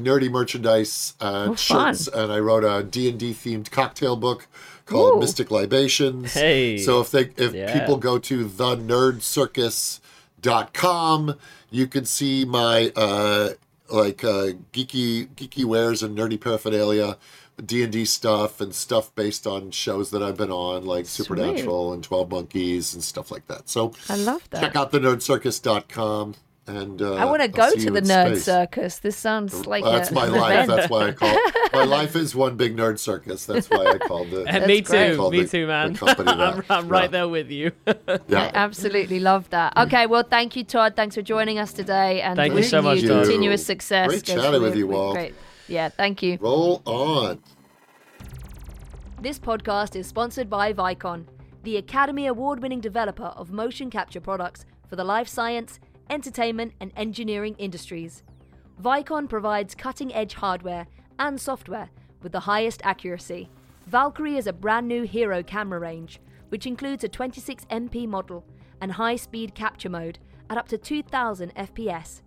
nerdy 0.05 0.31
merchandise 0.31 1.15
and 1.21 1.53
Oh, 1.53 1.55
fun. 1.55 1.95
shirts, 1.95 2.09
and 2.09 2.31
I 2.33 2.39
wrote 2.39 2.65
a 2.65 2.83
D 2.83 3.09
and 3.09 3.19
D 3.19 3.33
themed 3.33 3.71
cocktail 3.71 4.17
book 4.17 4.47
called 4.87 5.17
Ooh. 5.17 5.21
Mystic 5.21 5.51
Libations. 5.51 6.33
Hey. 6.35 6.79
So 6.79 7.01
if 7.01 7.11
they 7.11 7.31
if 7.37 7.55
Yeah. 7.55 7.79
people 7.79 7.97
go 7.97 8.19
to 8.19 8.45
thenerdcircus.com, 8.47 11.35
you 11.71 11.87
can 11.87 12.05
see 12.05 12.45
my 12.45 12.93
uh 12.97 13.51
like 13.91 14.23
uh 14.25 14.53
geeky 14.73 15.29
geeky 15.35 15.65
wares 15.65 16.03
and 16.03 16.17
nerdy 16.17 16.41
paraphernalia 16.41 17.17
D 17.65 17.83
and 17.83 17.93
D 17.93 18.05
stuff 18.07 18.61
and 18.61 18.75
stuff 18.75 19.15
based 19.15 19.47
on 19.47 19.71
shows 19.71 20.11
that 20.13 20.23
I've 20.23 20.37
been 20.37 20.51
on, 20.53 20.85
like 20.87 21.07
Supernatural 21.07 21.93
and 21.93 22.03
Twelve 22.03 22.31
Monkeys 22.31 22.95
and 22.95 23.05
stuff 23.05 23.31
like 23.31 23.47
that. 23.49 23.69
So 23.69 23.93
I 24.09 24.17
love 24.17 24.43
that. 24.51 24.61
check 24.63 24.77
out 24.77 24.93
the 24.93 24.99
nerdcircus.com 25.01 26.37
and 26.67 27.03
uh, 27.03 27.15
I 27.15 27.25
want 27.25 27.43
to 27.43 27.49
go 27.49 27.73
to 27.75 27.91
the 27.91 28.01
nerd 28.03 28.29
space. 28.33 28.45
circus. 28.45 28.99
This 28.99 29.17
sounds 29.17 29.67
like 29.67 29.83
That's 29.83 30.11
a, 30.11 30.15
my 30.15 30.27
an 30.27 30.33
life. 30.45 30.53
event. 30.65 30.69
That's 30.69 30.91
why 30.91 31.09
I 31.09 31.13
call 31.13 31.29
it. 31.33 31.55
my 31.73 31.85
life 31.85 32.15
is 32.15 32.35
one 32.35 32.57
big 32.57 32.77
nerd 32.77 32.99
circus. 32.99 33.45
That's 33.47 33.69
why 33.69 33.85
I 33.87 33.99
called 33.99 34.29
it. 34.33 34.47
And 34.47 34.67
me 34.67 34.83
too, 34.83 35.31
me 35.31 35.43
the- 35.43 35.49
too, 35.49 35.67
man. 35.67 35.99
I'm, 36.03 36.63
I'm 36.71 36.89
right 36.89 37.05
Yeah. 37.05 37.09
there 37.09 37.29
with 37.29 37.51
you. 37.51 37.73
yeah. 37.87 37.99
I 38.29 38.51
absolutely 38.55 39.19
love 39.21 39.51
that. 39.51 39.77
Okay, 39.77 40.07
well, 40.07 40.23
thank 40.23 40.55
you, 40.55 40.63
Todd. 40.65 40.95
Thanks 40.95 41.15
for 41.17 41.23
joining 41.23 41.59
us 41.59 41.73
today, 41.73 42.21
and 42.23 42.37
Thank 42.37 42.55
you 42.55 42.63
so 42.63 42.83
wishing 42.83 42.85
much, 42.85 42.99
you 43.03 43.09
continuous 43.09 43.67
success. 43.67 44.09
Great 44.09 44.25
chatting 44.25 44.63
with 44.63 44.77
you, 44.77 44.87
Walt. 44.87 45.15
Great. 45.15 45.35
Yeah, 45.67 45.89
thank 45.89 46.23
you. 46.23 46.39
Roll 46.41 46.83
on. 46.85 47.41
This 49.21 49.39
podcast 49.39 49.97
is 49.97 50.07
sponsored 50.07 50.49
by 50.49 50.73
Vicon, 50.73 51.27
the 51.63 51.77
Academy 51.77 52.27
Award 52.27 52.61
winning 52.63 52.81
developer 52.81 53.25
of 53.37 53.51
motion 53.51 53.91
capture 53.91 54.21
products 54.21 54.65
for 54.89 54.97
the 54.97 55.05
life 55.05 55.29
science, 55.29 55.79
entertainment, 56.11 56.75
and 56.81 56.93
engineering 56.97 57.55
industries. 57.59 58.23
Vicon 58.83 59.29
provides 59.29 59.75
cutting 59.75 60.13
edge 60.15 60.35
hardware 60.35 60.87
and 61.19 61.41
software 61.41 61.91
with 62.23 62.33
the 62.33 62.41
highest 62.41 62.81
accuracy. 62.85 63.49
Valkyrie 63.87 64.37
is 64.37 64.47
a 64.47 64.53
brand 64.53 64.89
new 64.89 65.03
hero 65.05 65.43
camera 65.43 65.79
range, 65.79 66.21
which 66.49 66.67
includes 66.67 67.05
a 67.05 67.09
26MP 67.09 68.07
model 68.07 68.45
and 68.81 68.93
high 68.93 69.17
speed 69.17 69.55
capture 69.55 69.89
mode 69.89 70.19
at 70.49 70.59
up 70.59 70.69
to 70.69 70.79
2000 70.79 71.55
FPS. 71.55 72.23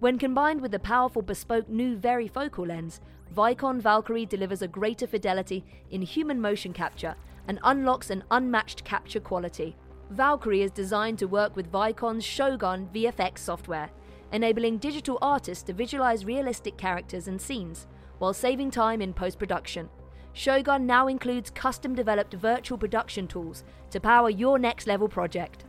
When 0.00 0.18
combined 0.18 0.60
with 0.60 0.70
the 0.70 0.78
powerful 0.78 1.22
bespoke 1.22 1.68
new 1.68 1.96
varifocal 1.96 2.66
lens, 2.66 3.00
Vicon 3.34 3.80
Valkyrie 3.80 4.26
delivers 4.26 4.62
a 4.62 4.68
greater 4.68 5.06
fidelity 5.06 5.64
in 5.90 6.02
human 6.02 6.40
motion 6.40 6.72
capture 6.72 7.14
and 7.46 7.58
unlocks 7.62 8.10
an 8.10 8.24
unmatched 8.30 8.84
capture 8.84 9.20
quality. 9.20 9.76
Valkyrie 10.10 10.62
is 10.62 10.70
designed 10.70 11.18
to 11.18 11.26
work 11.26 11.54
with 11.54 11.70
Vicon's 11.70 12.24
Shogun 12.24 12.88
VFX 12.94 13.36
software, 13.38 13.90
enabling 14.32 14.78
digital 14.78 15.18
artists 15.20 15.62
to 15.64 15.74
visualize 15.74 16.24
realistic 16.24 16.78
characters 16.78 17.28
and 17.28 17.38
scenes 17.40 17.86
while 18.18 18.32
saving 18.32 18.70
time 18.70 19.02
in 19.02 19.12
post 19.12 19.38
production. 19.38 19.90
Shogun 20.32 20.86
now 20.86 21.08
includes 21.08 21.50
custom 21.50 21.94
developed 21.94 22.32
virtual 22.34 22.78
production 22.78 23.26
tools 23.26 23.64
to 23.90 24.00
power 24.00 24.30
your 24.30 24.58
next 24.58 24.86
level 24.86 25.08
project. 25.08 25.64